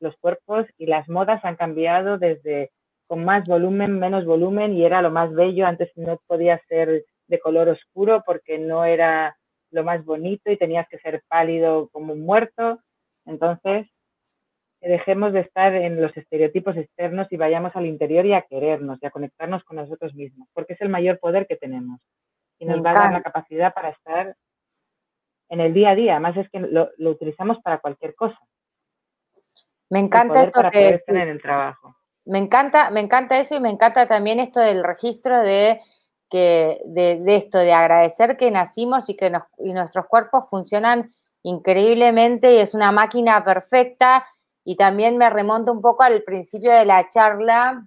los 0.00 0.16
cuerpos 0.16 0.66
y 0.78 0.86
las 0.86 1.08
modas 1.08 1.44
han 1.44 1.56
cambiado 1.56 2.18
desde 2.18 2.70
con 3.06 3.24
más 3.24 3.46
volumen, 3.46 3.98
menos 3.98 4.24
volumen 4.24 4.74
y 4.74 4.84
era 4.84 5.02
lo 5.02 5.10
más 5.10 5.32
bello. 5.34 5.66
Antes 5.66 5.90
no 5.96 6.20
podía 6.26 6.60
ser 6.68 7.04
de 7.26 7.38
color 7.40 7.68
oscuro 7.68 8.22
porque 8.24 8.58
no 8.58 8.84
era 8.84 9.36
lo 9.70 9.84
más 9.84 10.04
bonito 10.04 10.50
y 10.50 10.56
tenías 10.56 10.86
que 10.88 10.98
ser 10.98 11.22
pálido 11.28 11.88
como 11.90 12.12
un 12.12 12.20
muerto. 12.20 12.80
Entonces, 13.24 13.86
dejemos 14.80 15.32
de 15.32 15.40
estar 15.40 15.74
en 15.74 16.00
los 16.00 16.16
estereotipos 16.16 16.76
externos 16.76 17.26
y 17.30 17.36
vayamos 17.36 17.74
al 17.74 17.86
interior 17.86 18.24
y 18.26 18.34
a 18.34 18.42
querernos 18.42 18.98
y 19.02 19.06
a 19.06 19.10
conectarnos 19.10 19.64
con 19.64 19.76
nosotros 19.76 20.14
mismos, 20.14 20.48
porque 20.52 20.74
es 20.74 20.80
el 20.80 20.88
mayor 20.88 21.18
poder 21.18 21.46
que 21.46 21.56
tenemos 21.56 22.00
y 22.58 22.66
nos 22.66 22.84
va 22.84 22.90
a 22.90 22.94
dar 22.94 23.12
la 23.12 23.22
capacidad 23.22 23.72
para 23.72 23.90
estar 23.90 24.36
en 25.48 25.60
el 25.60 25.72
día 25.72 25.90
a 25.90 25.94
día. 25.94 26.12
Además 26.12 26.36
es 26.36 26.50
que 26.50 26.60
lo, 26.60 26.90
utilizamos 26.98 27.58
para 27.62 27.78
cualquier 27.78 28.14
cosa. 28.14 28.38
Me 29.90 30.00
encanta 30.00 30.44
esto 30.44 30.60
que 30.70 31.02
en 31.06 31.16
el 31.16 31.40
trabajo. 31.40 31.96
Me 32.26 32.38
encanta, 32.38 32.90
me 32.90 33.00
encanta 33.00 33.38
eso 33.38 33.54
y 33.54 33.60
me 33.60 33.70
encanta 33.70 34.06
también 34.06 34.38
esto 34.38 34.60
del 34.60 34.84
registro 34.84 35.40
de 35.40 35.80
que 36.30 36.82
de, 36.84 37.22
esto 37.36 37.56
de 37.56 37.72
agradecer 37.72 38.36
que 38.36 38.50
nacimos 38.50 39.08
y 39.08 39.16
que 39.16 39.32
y 39.58 39.72
nuestros 39.72 40.06
cuerpos 40.06 40.44
funcionan 40.50 41.10
increíblemente 41.42 42.52
y 42.52 42.58
es 42.58 42.74
una 42.74 42.92
máquina 42.92 43.42
perfecta 43.44 44.26
y 44.62 44.76
también 44.76 45.16
me 45.16 45.30
remonto 45.30 45.72
un 45.72 45.80
poco 45.80 46.02
al 46.02 46.22
principio 46.22 46.70
de 46.70 46.84
la 46.84 47.08
charla 47.08 47.86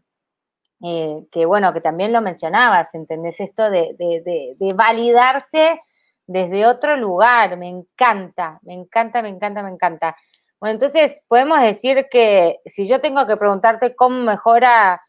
eh, 0.83 1.27
que 1.31 1.45
bueno, 1.45 1.73
que 1.73 1.81
también 1.81 2.11
lo 2.11 2.21
mencionabas, 2.21 2.95
¿entendés? 2.95 3.39
Esto 3.39 3.69
de, 3.69 3.95
de, 3.97 4.73
validarse 4.73 5.79
desde 6.25 6.65
otro 6.65 6.97
lugar, 6.97 7.55
me 7.57 7.69
encanta, 7.69 8.59
me 8.63 8.73
encanta, 8.73 9.21
me 9.21 9.29
encanta, 9.29 9.61
me 9.61 9.69
encanta. 9.69 10.15
Bueno, 10.59 10.73
entonces 10.73 11.23
podemos 11.27 11.61
decir 11.61 12.07
que 12.09 12.61
si 12.65 12.87
yo 12.87 12.99
tengo 12.99 13.27
que 13.27 13.37
preguntarte 13.37 13.95
cómo 13.95 14.23
mejora 14.23 14.99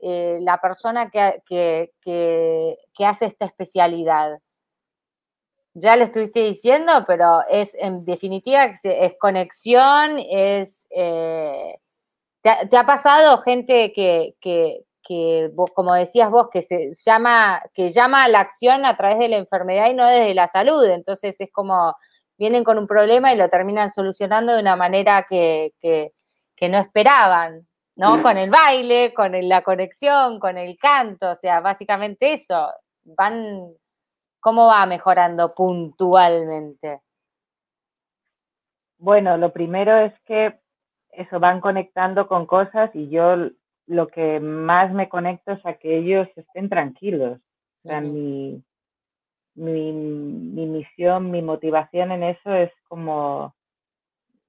eh, 0.00 0.38
la 0.40 0.60
persona 0.60 1.10
que, 1.10 1.42
que, 1.46 1.92
que, 2.02 3.06
hace 3.06 3.26
esta 3.26 3.44
especialidad, 3.44 4.38
ya 5.74 5.94
lo 5.94 6.04
estuviste 6.04 6.40
diciendo, 6.40 7.04
pero 7.06 7.42
es 7.48 7.76
en 7.76 8.04
definitiva 8.04 8.64
es 8.82 9.14
conexión, 9.20 10.18
es... 10.18 10.88
Eh, 10.90 11.78
¿te, 12.42 12.76
ha 12.76 12.86
pasado 12.86 13.38
gente 13.42 13.92
que 13.92 14.84
como 15.74 15.94
decías 15.94 16.30
vos, 16.30 16.48
que 16.52 16.62
se 16.62 16.92
llama, 17.04 17.62
que 17.74 17.90
llama 17.90 18.24
a 18.24 18.28
la 18.28 18.40
acción 18.40 18.84
a 18.84 18.96
través 18.96 19.18
de 19.18 19.28
la 19.28 19.36
enfermedad 19.36 19.90
y 19.90 19.94
no 19.94 20.06
desde 20.06 20.34
la 20.34 20.48
salud. 20.48 20.84
Entonces 20.84 21.40
es 21.40 21.50
como 21.52 21.94
vienen 22.40 22.64
con 22.64 22.78
un 22.78 22.86
problema 22.86 23.34
y 23.34 23.36
lo 23.36 23.50
terminan 23.50 23.90
solucionando 23.90 24.54
de 24.54 24.60
una 24.60 24.74
manera 24.74 25.26
que, 25.28 25.72
no 26.62 26.78
esperaban, 26.78 27.66
¿no? 27.96 28.22
Con 28.22 28.38
el 28.38 28.48
baile, 28.48 29.12
con 29.12 29.32
la 29.46 29.62
conexión, 29.62 30.40
con 30.40 30.56
el 30.56 30.78
canto, 30.78 31.32
o 31.32 31.36
sea, 31.36 31.60
básicamente 31.60 32.32
eso. 32.32 32.68
Van, 33.04 33.74
¿cómo 34.40 34.66
va 34.66 34.86
mejorando 34.86 35.54
puntualmente? 35.54 37.00
Bueno, 38.98 39.36
lo 39.36 39.52
primero 39.52 39.98
es 39.98 40.14
que 40.24 40.58
eso 41.10 41.40
van 41.40 41.60
conectando 41.60 42.26
con 42.26 42.46
cosas 42.46 42.90
y 42.94 43.10
yo 43.10 43.50
lo 43.90 44.06
que 44.06 44.38
más 44.38 44.92
me 44.92 45.08
conecto 45.08 45.50
es 45.50 45.66
a 45.66 45.74
que 45.74 45.98
ellos 45.98 46.28
estén 46.36 46.68
tranquilos. 46.68 47.40
O 47.82 47.88
sea, 47.88 48.00
mi, 48.00 48.62
mi, 49.56 49.92
misión, 49.92 51.32
mi 51.32 51.42
motivación 51.42 52.12
en 52.12 52.22
eso 52.22 52.54
es 52.54 52.70
como 52.88 53.52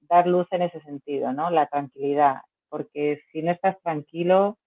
dar 0.02 0.28
luz 0.28 0.46
en 0.52 0.62
ese 0.62 0.80
sentido, 0.82 1.32
¿no? 1.32 1.50
La 1.50 1.66
tranquilidad. 1.66 2.42
Porque 2.68 3.20
si 3.32 3.42
no 3.42 3.50
estás 3.50 3.76
tranquilo, 3.82 4.58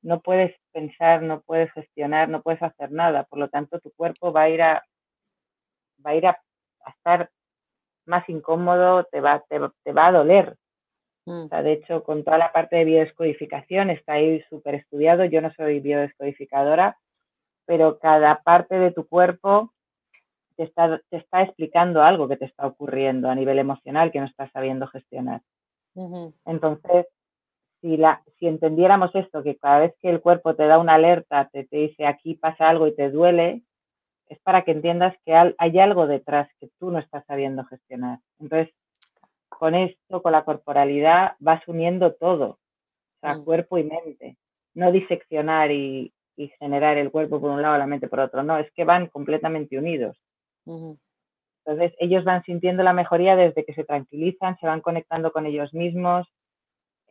no 0.00 0.20
puedes 0.20 0.54
pensar, 0.72 1.22
no 1.22 1.40
puedes 1.40 1.72
gestionar, 1.72 2.28
no 2.28 2.40
puedes 2.40 2.62
hacer 2.62 2.92
nada. 2.92 3.24
Por 3.24 3.40
lo 3.40 3.48
tanto, 3.48 3.80
tu 3.80 3.90
cuerpo 3.96 4.32
va 4.32 4.42
a 4.42 4.48
ir 4.48 4.62
a, 4.62 4.84
va 6.06 6.10
a, 6.10 6.14
ir 6.14 6.26
a, 6.28 6.40
estar 6.86 7.30
más 8.06 8.28
incómodo, 8.28 9.02
te 9.10 9.20
va, 9.20 9.42
te, 9.48 9.58
te 9.82 9.92
va 9.92 10.06
a 10.06 10.12
doler. 10.12 10.56
Mm. 11.26 11.46
de 11.48 11.72
hecho, 11.72 12.02
con 12.04 12.22
toda 12.22 12.38
la 12.38 12.52
parte 12.52 12.76
de 12.76 12.84
biodescodificación 12.84 13.90
está 13.90 14.14
ahí 14.14 14.42
súper 14.50 14.74
estudiado. 14.74 15.24
Yo 15.24 15.40
no 15.40 15.52
soy 15.54 15.80
biodescodificadora, 15.80 16.98
pero 17.66 17.98
cada 17.98 18.42
parte 18.42 18.78
de 18.78 18.92
tu 18.92 19.06
cuerpo 19.06 19.72
te 20.56 20.64
está, 20.64 21.00
te 21.08 21.16
está 21.16 21.42
explicando 21.42 22.02
algo 22.02 22.28
que 22.28 22.36
te 22.36 22.44
está 22.44 22.66
ocurriendo 22.66 23.28
a 23.28 23.34
nivel 23.34 23.58
emocional 23.58 24.12
que 24.12 24.20
no 24.20 24.26
estás 24.26 24.50
sabiendo 24.52 24.86
gestionar. 24.86 25.42
Entonces, 26.44 27.06
si, 27.80 27.96
la, 27.96 28.22
si 28.38 28.46
entendiéramos 28.46 29.14
esto, 29.14 29.42
que 29.42 29.56
cada 29.56 29.80
vez 29.80 29.94
que 30.00 30.10
el 30.10 30.20
cuerpo 30.20 30.54
te 30.54 30.66
da 30.66 30.78
una 30.78 30.94
alerta, 30.94 31.48
te, 31.52 31.64
te 31.64 31.76
dice 31.76 32.06
aquí 32.06 32.34
pasa 32.34 32.68
algo 32.68 32.86
y 32.86 32.94
te 32.94 33.10
duele, 33.10 33.62
es 34.28 34.38
para 34.40 34.62
que 34.62 34.72
entiendas 34.72 35.14
que 35.24 35.34
hay 35.34 35.78
algo 35.78 36.06
detrás 36.06 36.48
que 36.58 36.68
tú 36.78 36.90
no 36.90 36.98
estás 36.98 37.24
sabiendo 37.26 37.64
gestionar. 37.64 38.18
Entonces, 38.40 38.74
con 39.56 39.74
esto, 39.74 40.22
con 40.22 40.32
la 40.32 40.44
corporalidad, 40.44 41.32
vas 41.38 41.66
uniendo 41.66 42.14
todo, 42.14 42.46
o 42.46 42.58
sea, 43.20 43.36
mm. 43.36 43.44
cuerpo 43.44 43.78
y 43.78 43.84
mente. 43.84 44.36
No 44.74 44.92
diseccionar 44.92 45.70
y, 45.70 46.12
generar 46.58 46.98
el 46.98 47.12
cuerpo 47.12 47.40
por 47.40 47.52
un 47.52 47.62
lado, 47.62 47.78
la 47.78 47.86
mente 47.86 48.08
por 48.08 48.18
otro, 48.18 48.42
no, 48.42 48.58
es 48.58 48.70
que 48.72 48.84
van 48.84 49.06
completamente 49.06 49.78
unidos. 49.78 50.20
Entonces, 50.66 51.96
ellos 51.98 52.24
van 52.24 52.42
sintiendo 52.42 52.82
la 52.82 52.92
mejoría 52.92 53.36
desde 53.36 53.64
que 53.64 53.72
se 53.72 53.84
tranquilizan, 53.84 54.58
se 54.58 54.66
van 54.66 54.80
conectando 54.80 55.30
con 55.30 55.46
ellos 55.46 55.72
mismos, 55.72 56.26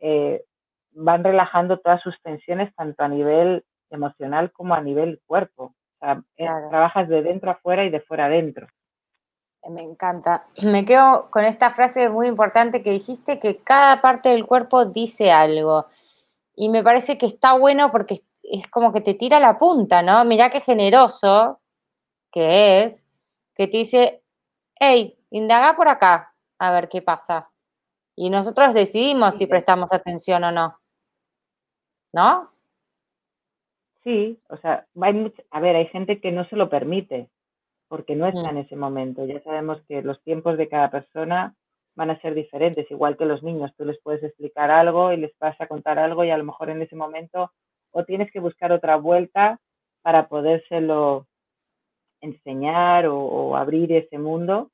eh, 0.00 0.44
van 0.92 1.24
relajando 1.24 1.78
todas 1.78 2.02
sus 2.02 2.20
tensiones, 2.22 2.74
tanto 2.74 3.02
a 3.02 3.08
nivel 3.08 3.64
emocional 3.90 4.52
como 4.52 4.74
a 4.74 4.82
nivel 4.82 5.20
cuerpo. 5.26 5.74
O 5.98 5.98
sea, 6.00 6.22
eh, 6.36 6.46
trabajas 6.70 7.08
de 7.08 7.22
dentro 7.22 7.50
a 7.50 7.56
fuera 7.56 7.84
y 7.84 7.90
de 7.90 8.00
fuera 8.00 8.26
adentro. 8.26 8.68
Me 9.68 9.82
encanta. 9.82 10.46
Me 10.62 10.84
quedo 10.84 11.30
con 11.30 11.44
esta 11.44 11.74
frase 11.74 12.08
muy 12.08 12.26
importante 12.28 12.82
que 12.82 12.90
dijiste, 12.90 13.38
que 13.38 13.58
cada 13.58 14.00
parte 14.02 14.28
del 14.28 14.46
cuerpo 14.46 14.84
dice 14.84 15.32
algo. 15.32 15.86
Y 16.54 16.68
me 16.68 16.82
parece 16.82 17.16
que 17.18 17.26
está 17.26 17.54
bueno 17.54 17.90
porque 17.90 18.22
es 18.42 18.68
como 18.68 18.92
que 18.92 19.00
te 19.00 19.14
tira 19.14 19.40
la 19.40 19.58
punta, 19.58 20.02
¿no? 20.02 20.24
Mirá 20.24 20.50
qué 20.50 20.60
generoso 20.60 21.60
que 22.30 22.84
es, 22.84 23.04
que 23.54 23.66
te 23.68 23.78
dice, 23.78 24.22
hey, 24.78 25.16
indaga 25.30 25.76
por 25.76 25.88
acá, 25.88 26.34
a 26.58 26.70
ver 26.72 26.88
qué 26.88 27.00
pasa. 27.00 27.50
Y 28.16 28.30
nosotros 28.30 28.74
decidimos 28.74 29.36
si 29.36 29.46
prestamos 29.46 29.92
atención 29.92 30.44
o 30.44 30.52
no. 30.52 30.78
¿No? 32.12 32.50
Sí, 34.04 34.38
o 34.48 34.56
sea, 34.58 34.86
hay 35.00 35.32
a 35.50 35.60
ver, 35.60 35.76
hay 35.76 35.86
gente 35.86 36.20
que 36.20 36.30
no 36.30 36.44
se 36.44 36.56
lo 36.56 36.68
permite 36.68 37.30
porque 37.94 38.16
no 38.16 38.26
está 38.26 38.50
mm. 38.50 38.56
en 38.56 38.56
ese 38.56 38.74
momento. 38.74 39.24
Ya 39.24 39.40
sabemos 39.44 39.80
que 39.86 40.02
los 40.02 40.20
tiempos 40.24 40.58
de 40.58 40.68
cada 40.68 40.90
persona 40.90 41.54
van 41.94 42.10
a 42.10 42.20
ser 42.20 42.34
diferentes, 42.34 42.90
igual 42.90 43.16
que 43.16 43.24
los 43.24 43.44
niños. 43.44 43.72
Tú 43.76 43.84
les 43.84 44.00
puedes 44.02 44.24
explicar 44.24 44.68
algo 44.72 45.12
y 45.12 45.16
les 45.16 45.30
vas 45.38 45.54
a 45.60 45.66
contar 45.68 46.00
algo 46.00 46.24
y 46.24 46.30
a 46.30 46.36
lo 46.36 46.42
mejor 46.42 46.70
en 46.70 46.82
ese 46.82 46.96
momento 46.96 47.52
o 47.92 48.04
tienes 48.04 48.32
que 48.32 48.40
buscar 48.40 48.72
otra 48.72 48.96
vuelta 48.96 49.60
para 50.02 50.26
podérselo 50.26 51.28
enseñar 52.20 53.06
o, 53.06 53.56
abrir 53.56 53.92
ese 53.92 54.18
mundo. 54.18 54.72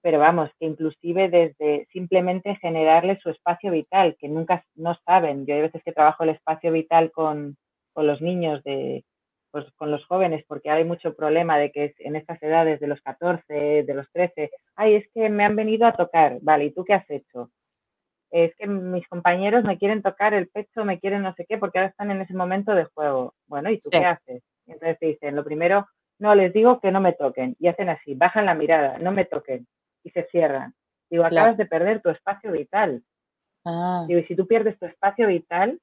Pero 0.00 0.20
vamos, 0.20 0.48
que 0.60 0.66
inclusive 0.66 1.28
desde 1.28 1.88
simplemente 1.92 2.54
generarles 2.62 3.20
su 3.20 3.30
espacio 3.30 3.72
vital, 3.72 4.16
que 4.16 4.28
nunca 4.28 4.64
no 4.76 4.96
saben. 5.04 5.44
Yo 5.44 5.56
hay 5.56 5.62
veces 5.62 5.82
que 5.82 5.90
trabajo 5.92 6.22
el 6.22 6.30
espacio 6.30 6.70
vital 6.70 7.10
con, 7.10 7.56
con 7.92 8.06
los 8.06 8.20
niños 8.20 8.62
de 8.62 9.04
pues, 9.54 9.72
con 9.76 9.92
los 9.92 10.04
jóvenes, 10.06 10.44
porque 10.48 10.68
hay 10.68 10.82
mucho 10.82 11.14
problema 11.14 11.56
de 11.58 11.70
que 11.70 11.94
en 12.00 12.16
estas 12.16 12.42
edades 12.42 12.80
de 12.80 12.88
los 12.88 13.00
14, 13.02 13.84
de 13.84 13.94
los 13.94 14.10
13, 14.10 14.50
ay, 14.74 14.96
es 14.96 15.08
que 15.14 15.28
me 15.28 15.44
han 15.44 15.54
venido 15.54 15.86
a 15.86 15.92
tocar, 15.92 16.38
vale, 16.42 16.64
¿y 16.64 16.70
tú 16.72 16.84
qué 16.84 16.94
has 16.94 17.08
hecho? 17.08 17.52
Es 18.32 18.52
que 18.56 18.66
mis 18.66 19.06
compañeros 19.06 19.62
me 19.62 19.78
quieren 19.78 20.02
tocar 20.02 20.34
el 20.34 20.48
pecho, 20.48 20.84
me 20.84 20.98
quieren 20.98 21.22
no 21.22 21.32
sé 21.34 21.46
qué, 21.48 21.56
porque 21.56 21.78
ahora 21.78 21.90
están 21.90 22.10
en 22.10 22.20
ese 22.20 22.34
momento 22.34 22.74
de 22.74 22.86
juego. 22.86 23.34
Bueno, 23.46 23.70
¿y 23.70 23.78
tú 23.78 23.90
qué 23.90 24.04
haces? 24.04 24.42
Y 24.66 24.72
entonces 24.72 24.98
te 24.98 25.06
dicen, 25.06 25.36
lo 25.36 25.44
primero, 25.44 25.86
no, 26.18 26.34
les 26.34 26.52
digo 26.52 26.80
que 26.80 26.90
no 26.90 27.00
me 27.00 27.12
toquen, 27.12 27.54
y 27.60 27.68
hacen 27.68 27.90
así, 27.90 28.16
bajan 28.16 28.46
la 28.46 28.54
mirada, 28.54 28.98
no 28.98 29.12
me 29.12 29.24
toquen, 29.24 29.68
y 30.02 30.10
se 30.10 30.24
cierran. 30.32 30.74
Digo, 31.08 31.24
acabas 31.24 31.56
de 31.56 31.66
perder 31.66 32.02
tu 32.02 32.10
espacio 32.10 32.50
vital. 32.50 33.04
Ah. 33.64 34.04
Digo, 34.08 34.18
y 34.18 34.24
si 34.24 34.34
tú 34.34 34.48
pierdes 34.48 34.76
tu 34.80 34.86
espacio 34.86 35.28
vital, 35.28 35.78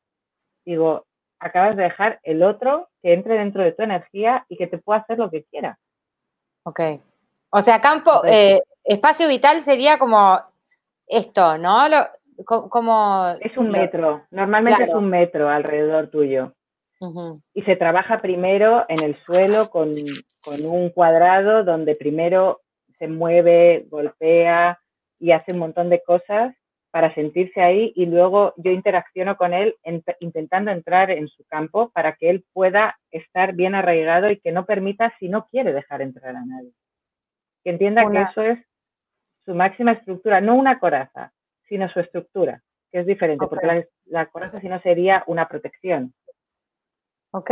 digo, 0.66 1.06
acabas 1.40 1.78
de 1.78 1.84
dejar 1.84 2.20
el 2.24 2.44
otro 2.44 2.90
que 3.02 3.14
entre 3.14 3.36
dentro 3.36 3.64
de 3.64 3.72
tu 3.72 3.84
energía 3.84 4.46
y 4.50 4.58
que 4.58 4.68
te 4.68 4.78
pueda 4.78 5.00
hacer 5.00 5.18
lo 5.18 5.30
que 5.30 5.44
quiera. 5.44 5.78
Ok. 6.64 6.80
O 7.50 7.62
sea, 7.62 7.82
campo, 7.82 8.24
eh, 8.26 8.62
espacio 8.84 9.28
vital 9.28 9.62
sería 9.62 9.98
como 9.98 10.40
esto, 11.08 11.58
¿no? 11.58 11.88
como... 12.46 13.36
Es 13.42 13.58
un 13.58 13.70
metro, 13.70 14.24
normalmente 14.32 14.86
es 14.86 14.94
un 14.94 15.10
metro 15.10 15.50
alrededor 15.50 16.10
tuyo. 16.10 16.54
Y 17.54 17.64
se 17.64 17.76
trabaja 17.76 18.22
primero 18.22 18.86
en 18.88 19.04
el 19.04 19.18
suelo 19.26 19.70
con, 19.70 19.92
con 20.44 20.64
un 20.64 20.92
cuadrado 20.92 21.64
donde 21.64 21.96
primero 21.96 22.62
se 23.00 23.08
mueve, 23.08 23.88
golpea 23.90 24.80
y 25.20 25.32
hace 25.32 25.54
un 25.54 25.60
montón 25.60 25.90
de 25.90 26.04
cosas 26.04 26.56
para 26.91 27.13
sentirse 27.15 27.62
ahí 27.62 27.93
y 27.95 28.06
luego 28.06 28.54
yo 28.58 28.71
interacciono 28.71 29.38
con 29.38 29.54
él 29.54 29.75
intentando 30.19 30.71
entrar 30.71 31.10
en 31.10 31.27
su 31.30 31.45
campo 31.45 31.89
para 31.89 32.13
que 32.15 32.30
él 32.30 32.45
pueda 32.54 32.99
estar 33.12 33.54
bien 33.54 33.75
arraigado 33.75 34.30
y 34.30 34.39
que 34.39 34.51
no 34.51 34.65
permita 34.65 35.13
si 35.17 35.30
no 35.30 35.47
quiere 35.47 35.73
dejar 35.73 36.01
entrar 36.01 36.36
a 36.36 36.45
nadie. 36.45 36.71
Que 37.63 37.71
entienda 37.71 38.10
que 38.12 38.21
eso 38.21 38.41
es 38.41 38.60
su 39.45 39.56
máxima 39.56 39.93
estructura, 39.93 40.41
no 40.41 40.56
una 40.56 40.80
coraza, 40.80 41.32
sino 41.67 41.88
su 41.89 42.01
estructura, 42.01 42.62
que 42.91 42.99
es 42.99 43.06
diferente, 43.06 43.47
porque 43.47 43.65
la, 43.65 43.86
la, 44.06 44.25
coraza 44.25 44.60
si 44.60 44.67
no 44.67 44.80
sería 44.82 45.23
una 45.27 45.47
protección. 45.47 46.13
Ok, 47.32 47.49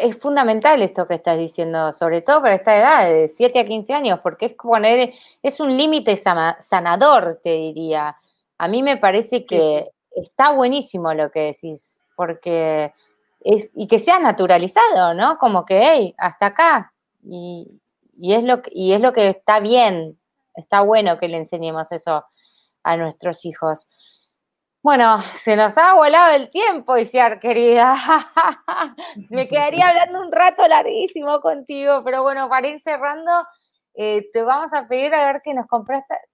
es 0.00 0.18
fundamental 0.18 0.82
esto 0.82 1.06
que 1.06 1.14
estás 1.14 1.38
diciendo, 1.38 1.92
sobre 1.92 2.20
todo 2.20 2.42
para 2.42 2.56
esta 2.56 2.76
edad, 2.76 3.08
de 3.08 3.28
7 3.28 3.60
a 3.60 3.64
15 3.64 3.94
años, 3.94 4.20
porque 4.20 4.46
es 4.46 4.54
poner, 4.54 5.14
es 5.42 5.60
un 5.60 5.76
límite 5.76 6.16
sanador, 6.16 7.40
te 7.42 7.50
diría. 7.50 8.16
A 8.62 8.68
mí 8.68 8.80
me 8.84 8.96
parece 8.96 9.44
que 9.44 9.88
está 10.12 10.52
buenísimo 10.52 11.12
lo 11.14 11.32
que 11.32 11.40
decís, 11.40 11.98
porque 12.14 12.94
es, 13.40 13.68
y 13.74 13.88
que 13.88 13.98
sea 13.98 14.20
naturalizado, 14.20 15.14
¿no? 15.14 15.36
Como 15.38 15.66
que, 15.66 15.80
hey, 15.82 16.14
hasta 16.16 16.46
acá. 16.46 16.92
Y, 17.24 17.80
es 18.16 18.44
lo, 18.44 18.62
y 18.70 18.92
es 18.92 19.00
lo 19.00 19.12
que 19.12 19.30
está 19.30 19.58
bien, 19.58 20.16
está 20.54 20.80
bueno 20.80 21.18
que 21.18 21.26
le 21.26 21.38
enseñemos 21.38 21.90
eso 21.90 22.24
a 22.84 22.96
nuestros 22.96 23.44
hijos. 23.44 23.88
Bueno, 24.80 25.20
se 25.38 25.56
nos 25.56 25.76
ha 25.76 25.94
volado 25.94 26.36
el 26.36 26.48
tiempo, 26.48 26.96
Isiar, 26.96 27.40
querida. 27.40 27.96
Me 29.28 29.48
quedaría 29.48 29.88
hablando 29.88 30.20
un 30.20 30.30
rato 30.30 30.68
larguísimo 30.68 31.40
contigo, 31.40 32.02
pero 32.04 32.22
bueno, 32.22 32.48
para 32.48 32.68
ir 32.68 32.78
cerrando, 32.78 33.44
eh, 33.94 34.28
te 34.32 34.42
vamos 34.42 34.72
a 34.72 34.88
pedir 34.88 35.14
a 35.14 35.32
ver 35.32 35.42
que 35.42 35.54
nos, 35.54 35.66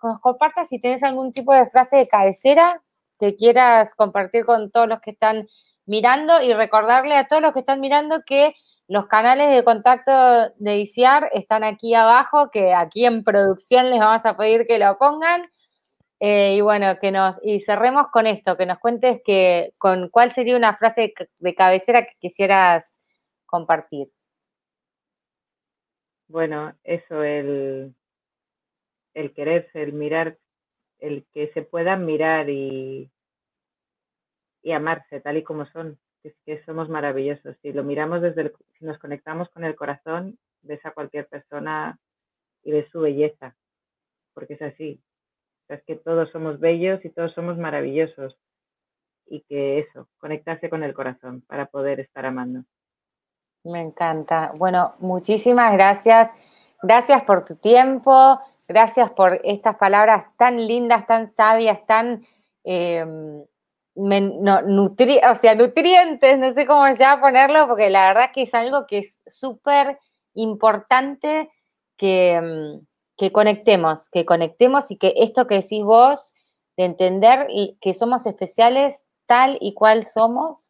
nos 0.03 0.21
compartas 0.21 0.69
si 0.69 0.81
tienes 0.81 1.03
algún 1.03 1.33
tipo 1.33 1.53
de 1.53 1.69
frase 1.71 1.97
de 1.97 2.09
cabecera 2.09 2.83
que 3.19 3.37
quieras 3.37 3.95
compartir 3.95 4.45
con 4.45 4.71
todos 4.71 4.89
los 4.89 5.01
que 5.01 5.11
están 5.11 5.49
mirando 5.87 6.41
y 6.41 6.53
recordarle 6.53 7.17
a 7.17 7.27
todos 7.27 7.43
los 7.43 7.53
que 7.53 7.61
están 7.61 7.81
mirando 7.81 8.23
que 8.27 8.55
los 8.87 9.07
canales 9.07 9.51
de 9.55 9.65
contacto 9.65 10.13
de 10.57 10.79
ICIAR 10.79 11.31
están 11.33 11.65
aquí 11.65 11.95
abajo, 11.95 12.51
que 12.51 12.75
aquí 12.75 13.05
en 13.05 13.25
producción 13.25 13.91
les 13.91 14.01
vamos 14.01 14.25
a 14.25 14.37
pedir 14.37 14.67
que 14.67 14.79
lo 14.79 14.97
pongan. 14.99 15.51
Eh, 16.21 16.57
y 16.57 16.61
bueno, 16.63 16.99
que 17.01 17.13
nos, 17.13 17.37
y 17.43 17.61
cerremos 17.61 18.09
con 18.11 18.27
esto, 18.27 18.57
que 18.57 18.67
nos 18.67 18.79
cuentes 18.79 19.21
que, 19.25 19.73
con 19.79 20.09
cuál 20.11 20.33
sería 20.33 20.57
una 20.57 20.77
frase 20.77 21.15
de 21.39 21.55
cabecera 21.55 22.03
que 22.03 22.15
quisieras 22.19 22.99
compartir. 23.47 24.09
Bueno, 26.29 26.75
eso, 26.85 27.23
el, 27.23 27.95
quererse, 29.35 29.83
el 29.83 29.93
mirar, 29.95 30.39
el 30.99 31.27
que 31.33 31.51
se 31.55 31.63
puedan 31.63 32.05
mirar 32.07 32.51
y, 32.51 33.11
y 34.63 34.73
amarse 34.73 35.21
tal 35.21 35.39
y 35.39 35.43
como 35.43 35.67
son, 35.67 35.99
es 36.25 36.35
que 36.45 36.63
somos 36.65 36.89
maravillosos. 36.91 37.57
Si 37.63 37.73
lo 37.73 37.83
miramos 37.83 38.21
desde 38.23 38.43
el, 38.43 38.53
si 38.79 38.85
nos 38.85 38.99
conectamos 38.99 39.49
con 39.51 39.65
el 39.65 39.75
corazón, 39.75 40.39
ves 40.63 40.85
a 40.85 40.93
cualquier 40.93 41.27
persona 41.29 41.99
y 42.63 42.73
ves 42.73 42.89
su 42.91 43.01
belleza, 43.01 43.57
porque 44.35 44.55
es 44.55 44.63
así. 44.63 45.01
es 45.69 45.83
que 45.85 45.97
todos 45.97 46.31
somos 46.31 46.61
bellos 46.61 47.05
y 47.05 47.11
todos 47.11 47.33
somos 47.35 47.59
maravillosos. 47.59 48.37
Y 49.27 49.43
que 49.43 49.81
eso, 49.81 50.09
conectarse 50.19 50.71
con 50.71 50.83
el 50.83 50.95
corazón 50.95 51.43
para 51.43 51.67
poder 51.67 52.01
estar 52.01 52.27
amando. 52.27 52.65
Me 53.65 53.81
encanta. 53.83 54.53
Bueno, 54.57 54.95
muchísimas 54.99 55.73
gracias. 55.73 56.31
Gracias 56.83 57.23
por 57.25 57.45
tu 57.45 57.57
tiempo, 57.57 58.39
gracias 58.69 59.11
por 59.11 59.41
estas 59.43 59.77
palabras 59.77 60.27
tan 60.37 60.67
lindas, 60.67 61.07
tan 61.09 61.27
sabias, 61.27 61.85
tan 61.87 62.25
em, 62.63 63.43
o 63.97 65.35
sea, 65.35 65.55
nutrientes, 65.57 66.39
no 66.39 66.53
sé 66.53 66.67
cómo 66.67 66.89
ya 66.93 67.21
ponerlo, 67.21 67.67
porque 67.67 67.91
la 67.91 68.07
verdad 68.09 68.31
que 68.33 68.43
es 68.43 68.55
algo 68.55 68.87
que 68.87 68.99
es 68.99 69.19
súper 69.27 69.99
importante 70.35 71.51
que, 71.97 72.35
em, 72.35 72.81
que 73.17 73.33
conectemos, 73.33 74.09
que 74.11 74.25
conectemos 74.25 74.91
y 74.93 74.99
que 74.99 75.15
esto 75.17 75.49
que 75.49 75.57
decís 75.57 75.83
vos, 75.83 76.33
de 76.77 76.85
entender 76.85 77.49
que 77.81 77.93
somos 77.93 78.25
especiales 78.27 79.03
tal 79.27 79.59
y 79.61 79.75
cual 79.75 80.07
somos, 80.15 80.68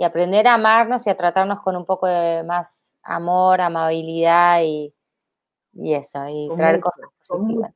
y 0.00 0.04
aprender 0.04 0.48
a 0.48 0.54
amarnos 0.54 1.06
y 1.06 1.10
a 1.10 1.14
tratarnos 1.14 1.60
con 1.60 1.76
un 1.76 1.84
poco 1.84 2.06
de 2.06 2.42
más 2.42 2.94
amor, 3.02 3.60
amabilidad 3.60 4.62
y, 4.62 4.94
y 5.74 5.92
eso, 5.92 6.24
y 6.26 6.48
traer 6.56 6.80
cosas 6.80 7.10
positivas. 7.28 7.74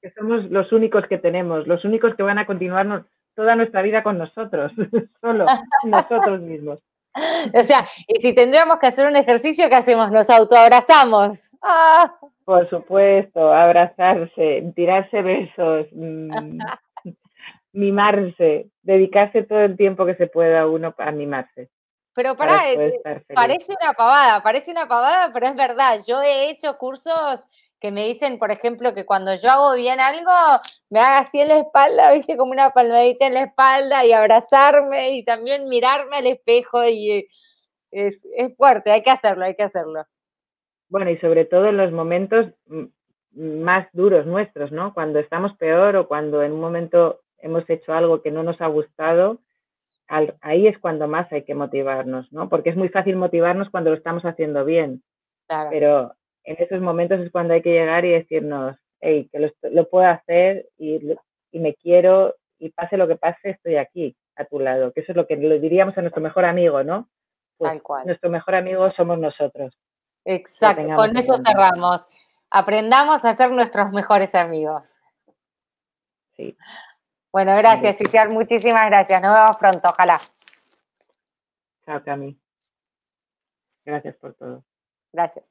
que 0.00 0.12
somos 0.12 0.48
los 0.52 0.70
únicos 0.70 1.04
que 1.08 1.18
tenemos, 1.18 1.66
los 1.66 1.84
únicos 1.84 2.14
que 2.14 2.22
van 2.22 2.38
a 2.38 2.46
continuarnos 2.46 3.06
toda 3.34 3.56
nuestra 3.56 3.82
vida 3.82 4.04
con 4.04 4.18
nosotros, 4.18 4.70
solo 5.20 5.46
nosotros 5.82 6.40
mismos. 6.40 6.78
O 7.52 7.64
sea, 7.64 7.88
y 8.06 8.20
si 8.20 8.32
tendríamos 8.32 8.78
que 8.78 8.86
hacer 8.86 9.08
un 9.08 9.16
ejercicio, 9.16 9.68
¿qué 9.68 9.74
hacemos? 9.74 10.12
Nos 10.12 10.30
autoabrazamos. 10.30 11.36
¡Ah! 11.60 12.14
Por 12.44 12.70
supuesto, 12.70 13.52
abrazarse, 13.52 14.72
tirarse 14.76 15.22
besos, 15.22 15.88
mm, 15.90 16.60
mimarse, 17.72 18.70
dedicarse 18.82 19.42
todo 19.42 19.60
el 19.60 19.76
tiempo 19.76 20.06
que 20.06 20.14
se 20.14 20.26
pueda 20.26 20.66
uno 20.66 20.94
a 20.98 21.10
mimarse. 21.12 21.70
Pero 22.14 22.36
para, 22.36 22.72
eh, 22.72 23.00
parece 23.32 23.74
una 23.80 23.92
pavada, 23.92 24.42
parece 24.42 24.72
una 24.72 24.88
pavada, 24.88 25.32
pero 25.32 25.46
es 25.46 25.54
verdad. 25.54 26.00
Yo 26.06 26.20
he 26.20 26.50
hecho 26.50 26.76
cursos 26.76 27.46
que 27.80 27.92
me 27.92 28.06
dicen, 28.06 28.40
por 28.40 28.50
ejemplo, 28.50 28.92
que 28.92 29.06
cuando 29.06 29.36
yo 29.36 29.48
hago 29.48 29.74
bien 29.74 30.00
algo, 30.00 30.32
me 30.90 30.98
haga 30.98 31.18
así 31.18 31.40
en 31.40 31.48
la 31.48 31.58
espalda, 31.58 32.10
viste, 32.12 32.36
como 32.36 32.50
una 32.50 32.70
palmadita 32.70 33.26
en 33.26 33.34
la 33.34 33.44
espalda 33.44 34.04
y 34.04 34.12
abrazarme 34.12 35.12
y 35.12 35.24
también 35.24 35.68
mirarme 35.68 36.16
al 36.16 36.26
espejo 36.26 36.84
y 36.84 37.28
es, 37.92 38.26
es 38.36 38.56
fuerte, 38.56 38.90
hay 38.90 39.02
que 39.02 39.10
hacerlo, 39.10 39.44
hay 39.44 39.54
que 39.54 39.62
hacerlo. 39.62 40.04
Bueno, 40.88 41.10
y 41.10 41.18
sobre 41.18 41.44
todo 41.44 41.66
en 41.66 41.76
los 41.76 41.92
momentos 41.92 42.52
más 43.32 43.86
duros 43.92 44.26
nuestros, 44.26 44.72
¿no? 44.72 44.92
Cuando 44.94 45.20
estamos 45.20 45.56
peor 45.56 45.94
o 45.96 46.08
cuando 46.08 46.42
en 46.42 46.52
un 46.52 46.60
momento 46.60 47.20
hemos 47.40 47.68
hecho 47.68 47.92
algo 47.92 48.22
que 48.22 48.30
no 48.30 48.42
nos 48.42 48.60
ha 48.60 48.66
gustado, 48.66 49.40
ahí 50.40 50.66
es 50.66 50.78
cuando 50.78 51.06
más 51.06 51.30
hay 51.32 51.42
que 51.42 51.54
motivarnos, 51.54 52.32
¿no? 52.32 52.48
Porque 52.48 52.70
es 52.70 52.76
muy 52.76 52.88
fácil 52.88 53.16
motivarnos 53.16 53.70
cuando 53.70 53.90
lo 53.90 53.96
estamos 53.96 54.24
haciendo 54.24 54.64
bien. 54.64 55.02
Claro. 55.46 55.70
Pero 55.70 56.14
en 56.44 56.56
esos 56.58 56.80
momentos 56.80 57.20
es 57.20 57.30
cuando 57.30 57.54
hay 57.54 57.62
que 57.62 57.72
llegar 57.72 58.04
y 58.04 58.12
decirnos, 58.12 58.76
hey, 59.00 59.28
que 59.30 59.52
lo, 59.70 59.88
puedo 59.88 60.06
hacer 60.06 60.68
y, 60.78 61.00
me 61.52 61.74
quiero 61.74 62.34
y 62.58 62.70
pase 62.70 62.96
lo 62.96 63.06
que 63.06 63.16
pase, 63.16 63.50
estoy 63.50 63.76
aquí 63.76 64.16
a 64.36 64.44
tu 64.44 64.58
lado. 64.58 64.92
Que 64.92 65.00
eso 65.00 65.12
es 65.12 65.16
lo 65.16 65.26
que 65.26 65.36
le 65.36 65.60
diríamos 65.60 65.96
a 65.98 66.00
nuestro 66.00 66.22
mejor 66.22 66.44
amigo, 66.44 66.82
¿no? 66.82 67.08
Pues 67.56 67.70
Tal 67.70 67.82
cual. 67.82 68.06
Nuestro 68.06 68.30
mejor 68.30 68.54
amigo 68.54 68.88
somos 68.90 69.18
nosotros. 69.18 69.76
Exacto, 70.24 70.94
con 70.94 71.16
eso 71.16 71.36
cerramos. 71.44 72.06
Aprendamos 72.50 73.24
a 73.24 73.34
ser 73.34 73.50
nuestros 73.50 73.90
mejores 73.92 74.34
amigos. 74.34 74.88
Sí. 76.36 76.56
Bueno, 77.32 77.56
gracias, 77.56 78.00
Iciar, 78.00 78.30
muchísimas 78.30 78.86
gracias. 78.86 79.20
Nos 79.22 79.36
vemos 79.36 79.56
pronto, 79.56 79.88
ojalá. 79.88 80.20
Chao, 81.84 82.02
Cami. 82.02 82.38
Gracias 83.84 84.16
por 84.16 84.34
todo. 84.34 84.64
Gracias. 85.12 85.44